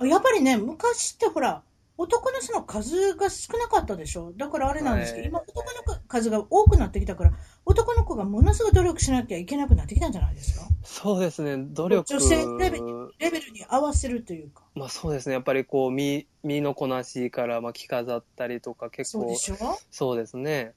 [0.00, 1.62] やっぱりね、昔ってほら、
[1.96, 4.32] 男の人の数が少なかったでしょ。
[4.36, 5.62] だからあれなんですけど、はい今男
[5.92, 7.32] の数が多くなってきたから、
[7.64, 10.66] 男の子がものすごい努力しなきゃいけなくなってきたんじゃないですか？
[10.82, 12.04] そうですね、努力。
[12.12, 12.80] 女性レベ
[13.18, 14.64] レベルに合わせるというか。
[14.74, 19.56] まあそうですね、やっぱりこう、身、身のこなしから、まあ着飾ったりとか結構そうで、しょ？
[19.92, 20.74] そうですね。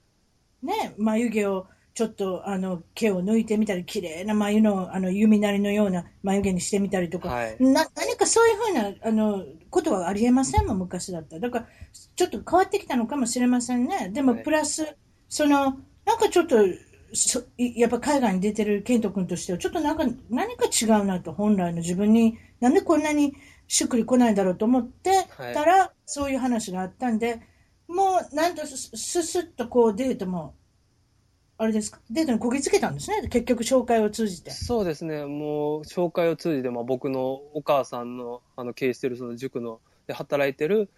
[0.63, 7.57] ね、眉毛をちょっとあの毛を抜いてみたり、綺麗な眉のあの弓なりのような眉毛にしてみたりとか、はい。
[7.59, 11.41] な何かそういうふうなあのことはありえませんもん、昔だったら。
[11.41, 11.67] だから、
[12.15, 14.09] ちょっと変わってきたのかもしれませんね。
[14.13, 14.95] でも、はいプラス、
[15.27, 16.57] その、なんかちょっと、
[17.57, 23.33] やっぱ海外に出てるケント君としては、ちょっとなんか何か違うなと、本来の自分に、なんでこんなに
[23.67, 27.41] しっくりこないだろうと思ってたら、そういう話があったんで、
[27.87, 30.53] もう、なんとす、すすっとこうデートも、
[31.57, 34.51] あれですか、デートにこぎつけたんですね、結局、紹介を通じて。
[34.51, 37.21] そうですね、もう紹介を通じて、まあ、僕の
[37.53, 40.89] お母さんのあの経営してるその塾ので働いてる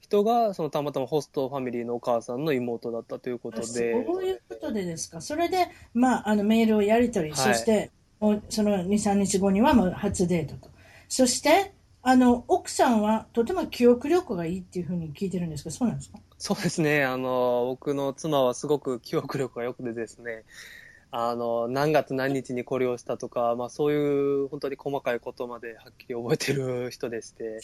[0.00, 5.20] 人が、そのたまたまホストファミリーのお母さんの妹だったということで、そういうことでですか？
[5.20, 10.70] それで、まあ、あのメールをやり取り、はいそして、もうその2、3日後にはもう初デートと。
[11.08, 11.72] そして、
[12.02, 16.18] あの、奥さんはとても記憶力がいいっていうふうに聞いてるんですが、そうなんですか？
[16.38, 20.44] そうですね、あの僕の妻はすごく記憶力が良くてですね、
[21.10, 27.60] あの何月何日にこれをしたとか、まあ、そういう本当に細かいことまではっきり覚えてる人でして、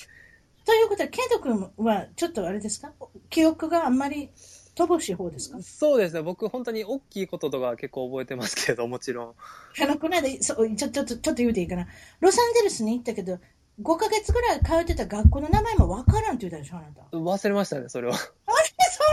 [0.64, 2.92] ということは、ケント君はちょっとあれですか？
[3.30, 4.30] 記憶があんまり
[4.74, 5.62] 乏しい方ですか？
[5.62, 9.34] そうですね、僕、本当に大きいこととか結構覚えてますけど、もちろん。
[9.82, 11.86] あの、この間、そうちょ、ちょっと、ちょっと言うていいかな。
[12.20, 13.38] ロサンゼルスに行ったけど、
[13.82, 17.16] 5ヶ月ぐらい通ってた学校の名前もわからんって言ったでしょ、あなた。
[17.16, 18.16] 忘れましたね、それは。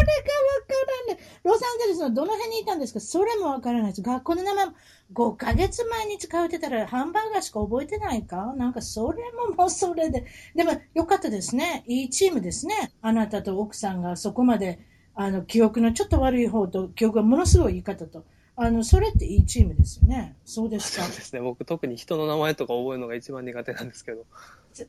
[0.02, 0.26] それがわ
[0.68, 0.74] か
[1.08, 1.24] らんね。
[1.43, 2.99] ロサンゼルスのどの辺にいたんですか？
[2.99, 4.02] それもわからないです。
[4.02, 4.74] 学校の名前も
[5.14, 8.54] 5ヶ月前に使うてたらハンバーガーしか覚えてないか？
[8.58, 10.26] なんかそれももうそれで。
[10.56, 11.84] でもよかったですね。
[11.88, 12.93] いいチームですね。
[13.02, 14.80] あなたと奥さんがそこまで、
[15.16, 18.24] あの、記憶のちょっと悪い方と、記憶がものすごいいい方と。
[18.56, 20.36] あの、それっていいチームですよね。
[20.45, 21.04] そうですか。
[21.04, 21.41] そうですね。
[21.41, 24.26] 僕特に人の名前とか覚えるのが一番苦手なんですけど。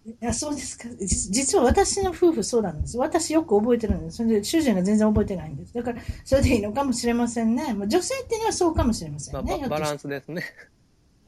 [0.05, 0.89] いや、そうですか。
[0.99, 2.97] 実は私の夫婦そうなんです。
[2.99, 4.18] 私よく覚えてるんです。
[4.18, 5.74] それで主人が全然覚えてないんです。
[5.74, 7.74] だから、それでいいのかもしれませんね。
[7.74, 9.59] まあ、女性っていうのはそうかもしれませんね。
[9.61, 10.43] まあ、バランスですね。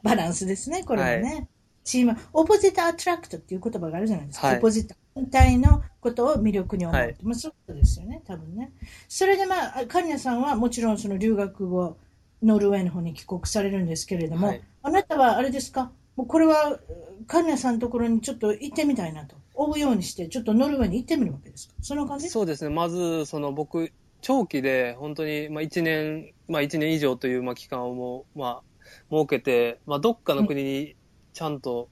[0.03, 1.21] バランスですね、これはね。
[1.21, 1.47] はい、
[1.83, 4.47] チーム、オポジットアトラクトっていう言葉があるじゃないですか。
[4.47, 4.95] はい、オポジット。
[5.15, 6.99] 反対のことを魅力に思う。
[6.99, 8.71] はい、まあ、そうですよね、多分ね。
[9.07, 11.97] それでまあ、カリナさんはもちろんその留学後、
[12.43, 15.91] ノルウェーの方に帰国されるんですけれども、はい、あなたはあれですか？
[16.15, 16.79] もうこれは、
[17.27, 19.35] カリナさんのところにちょっと行ってみたいなと。
[19.53, 21.75] 追うようにして、ちょっとノルウェーに行ってみるわけですか？
[21.81, 22.29] その感じ？
[22.29, 22.73] そうですね。
[22.73, 23.91] まず、その僕、
[24.21, 30.95] 長期で、本当に、まあ1年、まあ1年以上という、まあ期間をもう、まあ、設けて、まあどっかの国に
[31.33, 31.89] ちゃんと、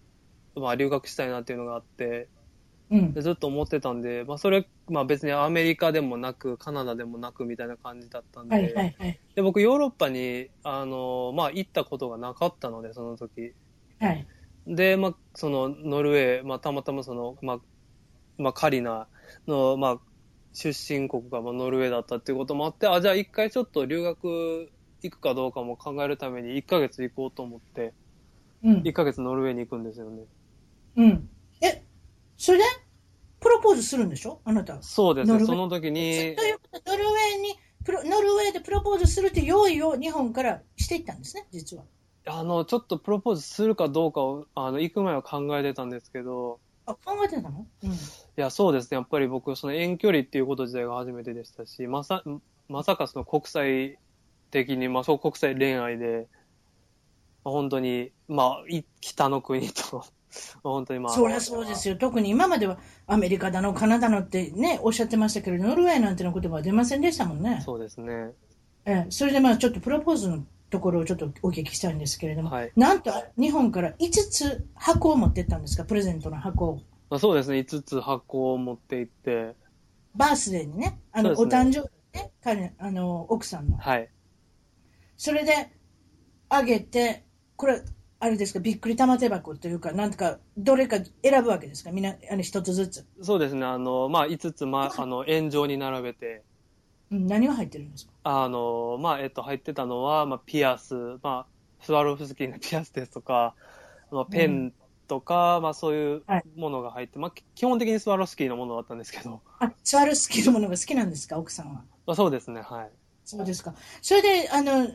[0.55, 2.27] まあ留学したいなっていうのがあって、
[2.91, 13.53] うん、ずっと思ってたんで、まあ、それ、まあ、別にアメリカでもなく、カナダでもなくみたいな感じだったんで、はいはいはい、で僕、ヨーロッパに、あの、まあ、行ったことがなかったので、その時。
[14.03, 14.27] はい。
[14.67, 17.59] で、まあ、その、ノルウェー、まあ、たまたまその、まあ、
[18.37, 19.07] まあ、カリナ
[19.47, 19.99] の、まあ、
[20.53, 27.93] 出身国がまあノルウェーだったっていうこともあって、あ、じゃあ一回ちょっと留学行くかどうかも考えるために1ヶ月行こうと思って、
[28.63, 28.81] うん。
[28.81, 30.23] 1ヶ月ノルウェーに行くんですよね。
[30.95, 31.29] うん。
[31.61, 31.83] え、
[32.37, 32.63] それで
[33.39, 34.41] プロポーズするんでしょ？
[34.45, 34.81] あなた。
[34.81, 35.43] そうですね。
[35.43, 36.35] その時に。
[36.35, 41.83] ということノルウェーにプロ、ノルウェーでプロポーズするって用意を日本からしていったんですね、実は。
[42.25, 46.59] あの、ちょっとプロポーズするかどうかを、あの、行く前は考えてたんですけど。
[46.85, 47.65] あ、考えてたの？
[47.83, 47.91] うん。
[47.91, 47.95] い
[48.35, 48.95] や、そうですね。
[48.97, 52.23] やっぱり僕、その遠距離っていうこと自体が初めてでしたし、まさ、
[52.69, 53.97] まさかその国際
[54.51, 56.27] 的に、まあそう国際恋愛で、
[57.43, 58.63] まあ、本当に、まあ、
[59.01, 60.05] 北の国と
[60.63, 61.13] 本当にまあ。
[61.13, 61.97] そりゃそうですよ。
[61.97, 67.61] 特に今まではアメリカだの、カナダのってね、おっしゃってましたけど、ノルウェーなんての言葉は出ませんでしたもんね。
[67.65, 68.31] そうですね。
[68.85, 76.75] えそれでまあちょっとプロポーズのところをちょっとお聞きしたいんですけれども、はい、なんと日本から5つ箱を持ってったんですか、プレゼントの箱を。
[77.11, 79.55] まあ、そうですね、5つ箱を持って行って。
[80.15, 83.77] バースデーにね、あの、ね、お誕生日ね、彼、あの、奥さんの。
[83.77, 84.09] はい。
[85.15, 85.71] それで、
[86.49, 87.23] あげて、
[87.55, 87.83] これ、
[88.19, 93.07] あれですか、びっくり玉手箱というか、なんとか、どれか選ぶわけですか、みんな、あの、一つずつ。
[93.21, 96.43] そうですね、あの、まあ、5つ、まあ、あの、円状に並べて。
[97.13, 98.11] うん、何が入ってるんですか？
[98.23, 101.45] あの、まあ、えっと、入ってたのは、まあ、ピアス、まあ、
[101.81, 103.55] スワロフスキーの ピアスですとか、
[104.11, 104.73] まあ、ペン
[105.07, 106.23] とか、うん、まあ、そういう
[106.55, 109.41] ものが入って、はい、まあ、基本的にスワロフスキーのものだったんですけど。
[109.59, 111.83] あ、スワロフスキーのものが好きなんですか、奥さんは。
[112.05, 112.91] まあ、そうですね、はい。
[113.25, 113.75] そうですか。
[114.01, 114.89] それで、あの、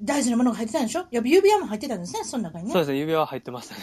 [0.00, 1.06] 大事なものが入ってたんでしょ？
[1.10, 2.72] やっぱ指輪も入ってたんですね、その中にね。
[2.72, 3.80] そうですね、指輪は入ってましたね。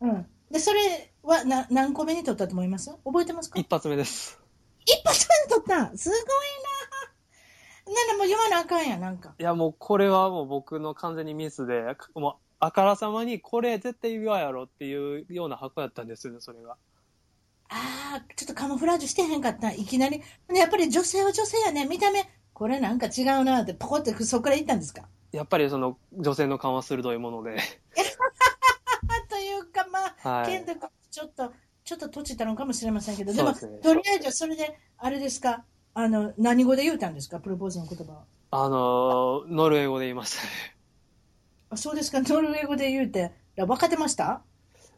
[0.00, 0.26] うん。
[0.50, 2.90] で、それはな何個目に取ったと思います？
[3.04, 3.60] 覚えてますか？
[3.60, 4.40] 一発目です。
[4.84, 6.26] 一発目に取ったすごいな
[7.86, 9.34] なんでも読まなあかんや、なんか。
[9.38, 11.82] いや、もうこれはもう僕の完全にミスで、
[12.14, 16.76] もうあからさまにこれ絶対指輪やろっていうような箱やったんですよね、それが。
[17.68, 19.72] ああ、ちょっとカモフラージュしてへんかった。
[19.72, 20.22] いきなり。
[20.54, 21.86] やっぱり女性は女性やね。
[21.86, 25.08] 見た目、これなんか違うなって、ポコってそこから言ったんですか？
[25.32, 27.56] やっぱりその女性の勘は鋭いもので。
[29.30, 31.52] というか、まあ、はい、健太君、ちょっと、
[31.84, 35.64] ちょっと閉じたのかもしれませんけど、でも、でね、とりあえずそれで、あれですか、
[35.94, 38.22] あの、何語で言うたんですか、プロポーズの言葉は。
[38.50, 40.48] あの、ノルウェー語で言いましたね。
[41.70, 44.42] あそうですか、ノルウェー語で言うて、分かってました？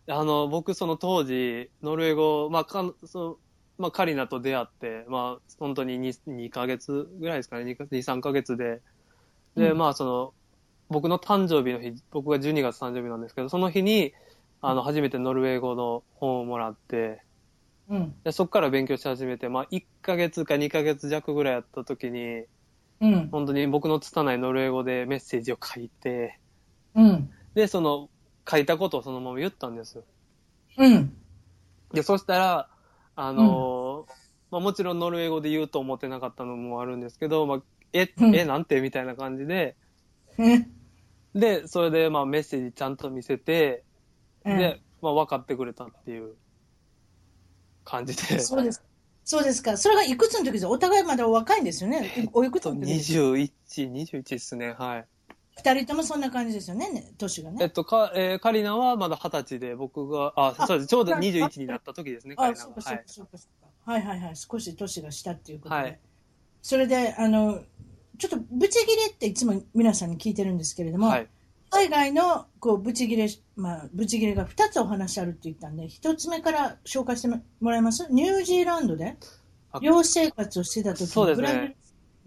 [0.06, 3.38] あの、僕、その当時、ノルウェー語、まあ、かそ
[3.78, 8.80] まあ、カリナと出会って、まあ、本当に 2, 2ヶ月ぐらいですかね、2、3ヶ月で、
[9.56, 10.32] で、うん、まあ、その、
[10.88, 14.12] 僕の誕生日の日、僕が12月誕生日なんですけど、その日に、
[14.60, 17.22] あの、初めてノルウェー語の本をもらって、
[17.88, 22.44] うん、でそこから勉強し始めて、まあ、1ヶ月か2ヶ月弱ぐらいやった時に、
[23.00, 26.38] うん、本当に僕の拙いノルウェー語でメッセージを書いて、
[26.94, 28.08] うん、で、その、
[28.48, 30.02] 書いたことをそのまま言ったんです。
[30.76, 31.16] うん。
[31.92, 32.68] で、そしたら、
[33.16, 34.14] あの、うん、
[34.50, 37.62] まあ、もちろんノルウェー語で言うと思ってなかったのもあるんですけど、まあ、
[37.92, 38.80] え、え、なんて？
[38.80, 39.76] みたいな感じで、
[41.34, 43.84] で、それで、まあ、メッセージちゃんと見せて、
[44.44, 46.34] で、まあ、分かってくれたっていう
[47.84, 48.38] 感じで。
[48.40, 48.82] そうです。
[49.24, 49.76] そうですか。
[49.76, 50.66] それがいくつの時です？
[50.66, 52.28] お互いまだお若いんですよね。
[52.32, 53.12] おいくつの時です？
[53.14, 54.74] か ?21、21ですね。
[54.78, 55.06] はい。
[55.56, 57.58] 二人ともそんな感じですよね、年がね。
[57.60, 60.88] えっと、か、えー、カリナはまだ二十歳で、僕が、あ、そうです。
[60.88, 62.72] ちょうど21になった時ですね、カリナは。
[62.74, 63.04] はい、
[63.84, 64.36] はいはいはい。
[64.36, 65.80] 少し年が下っていうことで。
[65.80, 66.00] はい。
[66.60, 67.62] それで、あの、
[68.18, 71.28] ちょっとブチギレっていつも皆さんに聞いてるんですけれども、はい。
[71.74, 79.16] 海外のこうブチギレ、まあ、ブチギレが2つお話あるって言ったんで、1つ目から紹介してもらえますニュージーランドで
[79.72, 81.76] あ寮生活をしてた時そうですねブラジル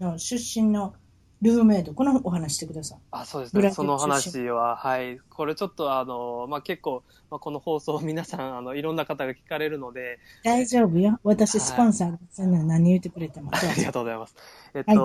[0.00, 0.94] の出身の
[1.40, 2.98] ルームメイト、このお話してください。
[3.12, 3.70] あ、そうですね。
[3.70, 5.20] その話は、はい。
[5.30, 11.20] これちょっとあの、まあ、結構、まあ、この放送皆さん、あの、いろんな方が聞かれるので、大丈夫よ。
[11.22, 13.50] 私、はいスポンサーですの何言ってくれても。
[13.54, 14.34] ありがとうございます。
[14.74, 14.96] えっはい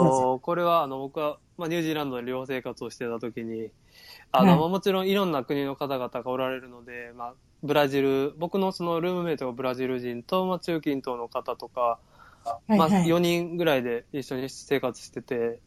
[0.41, 3.69] これは、あの、僕は、まあ、ニュージーランドで寮生活をしてた時に、
[4.32, 7.34] あの、はいまあもちろんいろんな国の方々がおられるので、まあ、
[7.64, 11.99] ブラジル、僕のそのルームメイトがブラジル人と、まあ、中近東の方とか、
[12.68, 13.05] まあ、はいはい。
[13.05, 15.59] 4人ぐらいで一緒に生活してて、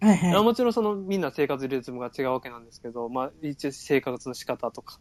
[0.00, 5.00] はいはいやもちろんそのみんな生活リズムが違うわけなんですけど、まあ、一応生活の仕方とか。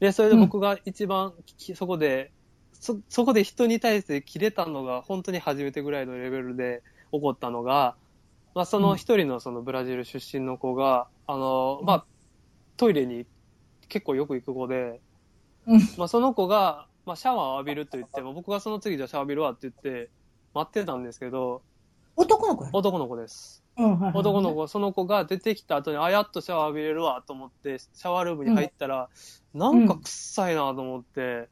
[0.00, 2.32] で、それで僕が一番き、そこで、
[2.72, 7.94] そ、そこで人に対して切れたのが本当に初めてぐらいのレベルで起こったのが、
[8.54, 12.04] まあ、その一人のそのブラジル出身の子が、あの、まあ、
[12.76, 13.26] トイレに
[13.88, 15.00] 結構よく行く子で、
[15.66, 15.80] うん。
[15.96, 20.10] まあ、その子が、まあ、シャワーを浴びると言っても、僕がその次じゃあシャワー浴びるわって言って、
[20.54, 21.62] 待ってたんですけど、
[22.16, 23.62] 男の子男の子です。
[23.76, 29.10] うん男の子、その子が出てきた後に、あ、やっとシャワー浴びれるわと思って、シャワールームに入ったら、
[29.52, 31.48] なんか臭いなと思って、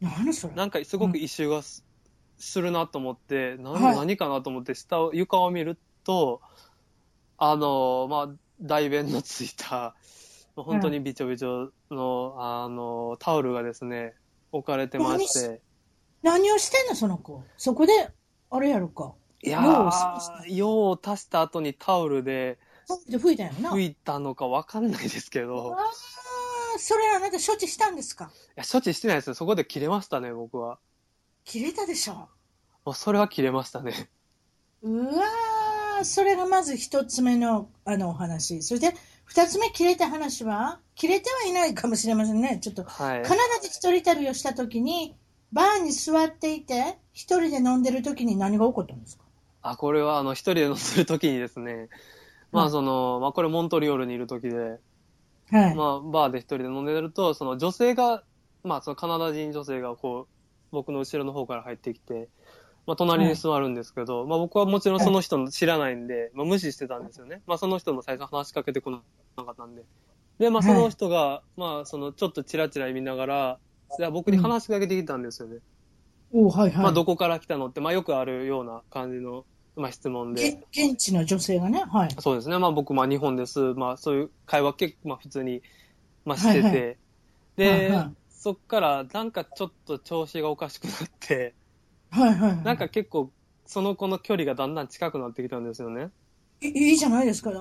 [0.00, 0.54] 何それ？
[0.54, 1.84] なんかすごく異臭がす,、
[2.60, 3.96] るなと思って、なんはい。
[3.96, 6.40] 何かなと思って、下を、床を見ると、
[7.36, 9.94] あの、まあ、大便のついた、
[10.64, 14.14] 本当にびちょびちょの、うん、あの、タオルがですね、
[14.52, 15.60] 置かれてまして。
[16.22, 17.44] 何をしてんの、その子。
[17.56, 18.10] そこで、
[18.50, 19.14] あれやろか。
[19.42, 22.58] いやー、用を足した後にタオルで、
[23.06, 23.70] 吹いたんな。
[23.70, 25.76] 吹いたのかわかんないですけど。
[25.78, 28.24] ああ、それあなた処置したんですか？
[28.24, 29.34] いや、処置してないですね。
[29.34, 30.78] そこで切れましたね、僕は。
[31.44, 32.14] 切れたでしょ。
[32.14, 34.08] もうそれは切れましたね。
[34.82, 35.24] うわ、
[36.02, 38.62] それがまず一つ目の、あの、お話。
[38.62, 38.94] それで、
[39.30, 45.14] 2つ目、切れた話は、切れてはいないかもしれませんね、ちょっと、はい、カナダで一人旅をしたときに、
[45.52, 49.24] バーに座っていて、一人で飲んでるときに何が起こったんですか？
[49.62, 51.88] あこれはあの一人で飲んでるときにですね、
[52.52, 54.78] まあその、うん、まあ、これ、モントリオールにいるときで、
[55.50, 55.74] はい。
[55.74, 58.22] まあ、バーで一人で飲んでると、その女性が、
[58.64, 60.34] まあ、そのカナダ人女性がこう
[60.72, 62.28] 僕の後ろの方から入ってきて、
[62.88, 67.42] まあ、隣に座るんですけど、まあ、僕はもちろんその人の知らないんで、まあ、無視してたんですよね。
[67.46, 69.00] まあ、その人も最初話しかけてこな
[69.36, 69.82] かったんで。
[70.38, 73.58] で、まあ、その人が、まあ、その、ちょっとチラチラ見ながら、
[74.10, 75.58] 僕に話しかけてきたんですよね。
[76.32, 76.82] おはいはい。
[76.84, 79.44] まあ、どこから来たのって、まあ、よくあるような感じの、
[79.76, 80.58] まあ、質問で。
[80.72, 82.08] げ現地の女性がね、はい。
[82.18, 82.56] そうですね。
[82.56, 83.60] まあ、僕、まあ、日本です。
[83.74, 85.60] まあ、そういう会話結構、まあ、普通に、
[86.24, 86.66] まあ、してて。
[86.66, 86.94] はいは
[87.56, 91.54] で、はいはいそっから、なんかちょっと調子がおかしくなって、
[92.10, 92.62] はいはいはい。
[92.64, 93.30] なんか結構、
[93.66, 96.10] その子の距離がだんだん近くなってきたんですよね。
[96.60, 97.52] いいいじゃないですか。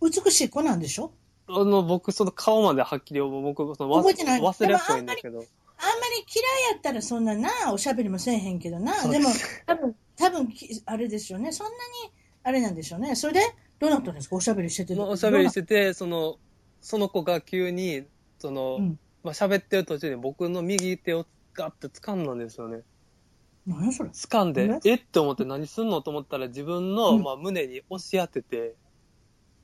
[0.00, 1.12] 美しい子なんでしょ？
[1.48, 5.38] あの、僕、その顔まではっきり、僕、その忘覚えてない忘れいんだけど。
[5.38, 9.06] あんまり嫌いやったらそんなな、おしゃべりもせえへんけどな。
[9.08, 9.28] でも、
[9.66, 11.52] 多分、多分きあれですよね。
[11.52, 11.76] そんなに、
[12.42, 13.14] あれなんでしょうね。
[13.14, 13.40] それで、
[13.78, 14.36] どうなったんですか？
[14.36, 14.94] おしゃべりしてて。
[14.94, 16.38] まあおしゃべりしてて、その、
[16.80, 18.04] その子が急に、
[18.38, 22.82] その、うんまあ、喋ってる途中に僕の右手をガッて掴んだんですよね。
[23.68, 24.08] 何やそれ？
[24.10, 24.94] 掴んでね、え？
[24.94, 26.00] って思って何すんの？
[26.02, 27.22] と思ったら自分の、うん。
[27.22, 28.74] まあ、胸に押し当てて、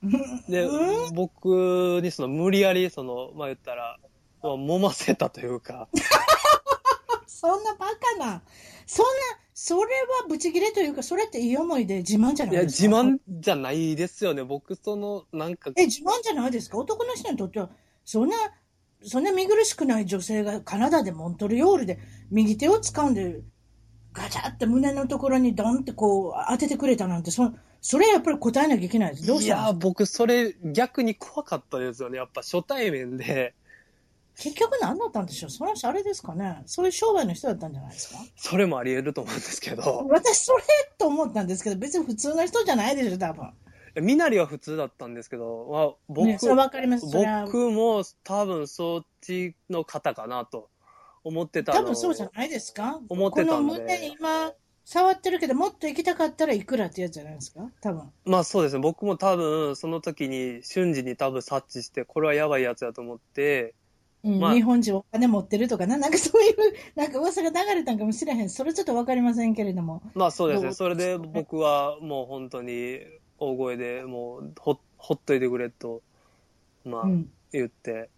[0.03, 0.11] うん。
[0.49, 1.15] で、うん。
[1.15, 3.99] 僕にその無理やり、その、まあ、言ったら、
[4.43, 5.89] まあ、揉ませたというか、
[7.27, 7.87] そんなバ
[8.19, 8.43] カな。
[8.87, 9.11] そんな、
[9.55, 13.03] それはブチギレというか、それっていい思いで自慢じゃいや、ないですか？
[13.03, 14.45] 自慢じゃないですよね。
[14.45, 16.77] 僕、その、なんか、え、自慢じゃないですか？
[16.77, 17.71] 男の人にとっては、
[18.05, 18.37] そんな、
[19.03, 21.99] そんな見苦しくない女性がカナダでモントリオールで
[22.31, 23.41] 右手を掴んで、
[24.15, 27.53] ガチャって胸のところにドンってこう当ててくれたなんて、そ
[27.83, 29.27] それやっぱり答えなきゃいけないです。
[29.27, 29.89] どういや、したんですか？
[29.89, 32.17] 僕、それ、逆に怖かったですよね。
[32.17, 33.55] やっぱ初対面で、
[34.37, 35.51] 結局何だったんでしょう？
[35.51, 36.63] その人あれですかね？
[36.67, 38.21] そういう商売の人だったんじゃないですか？
[38.37, 40.63] それもあり得ると思うんですけど、私それ
[40.97, 43.51] と思ったんですけど、別に普通の人じゃないでしょ、多分。
[44.01, 47.09] 身なりは普通だったんですけど、まあ、僕、ね、それわかります。
[47.09, 47.45] それは。
[47.45, 50.69] 僕も多分そっちの方かなと
[51.25, 53.01] 思ってたの多分そうじゃないですか？
[53.09, 54.53] 思ってたんでこの胸今、
[54.85, 57.71] 触ってるけど、もっと行きたかったらいくらってやつじゃないですか？
[57.81, 58.13] 多分。
[58.27, 58.81] まあそうですね。
[58.81, 63.75] 僕も多分その時に瞬時に多分察知して、これはやばいやつだと思って、
[64.23, 66.55] うんまあ日本人お金持ってるとかな、 なんかそういう、
[66.95, 68.49] なんか噂が流れたんかもしれへん。
[68.51, 70.03] それちょっとわかりませんけれども。
[70.15, 70.73] まあそうですね。
[70.75, 73.01] それで僕はもう本当に
[73.39, 76.03] 大声でもうほほっといてくれと、
[76.85, 77.31] まあうん。
[77.53, 78.09] 言って、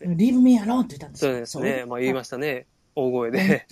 [0.00, 1.32] leave me alone って言ったんですよ。
[1.32, 1.84] そうですね。
[1.86, 2.66] まあ言いまししたね。
[2.94, 3.66] 大声たで。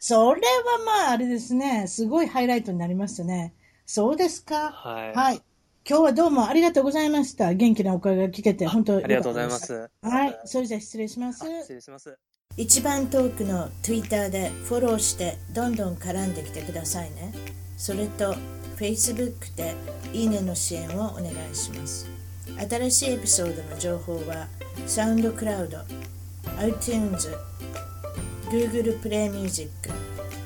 [0.00, 0.42] それは
[0.84, 1.86] まあ、あれですね。
[1.86, 3.54] すごいハイライトになりましたね。
[3.86, 4.70] そうですか？
[4.70, 5.12] はい。
[5.14, 5.42] はい。
[5.88, 7.52] 今日はどうもありがとうございました。
[7.52, 9.58] 元気なお声が聞けて、本当ありがとうございま。
[9.58, 9.90] す。
[10.02, 11.40] はい、それじゃあ失礼します。
[11.40, 12.18] 失礼します。
[12.56, 17.32] 一番トークの Twitter でフォローしてどんどん絡んできてくださいね。
[17.76, 18.34] それと
[18.76, 19.74] Facebook で
[20.12, 22.13] いいねの支援をお願いします。
[22.68, 24.48] 新しいエピソードの情報は
[24.86, 25.78] サウンドクラウド、
[26.58, 27.28] iTunes、
[28.50, 29.70] Google Play Music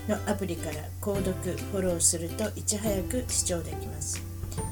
[0.09, 4.23] のアプリから購読、フォローするといち早く視聴できます。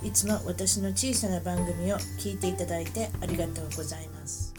[0.02, 4.55] いつも私の小さな番組を聞いていただいてありがとうございます。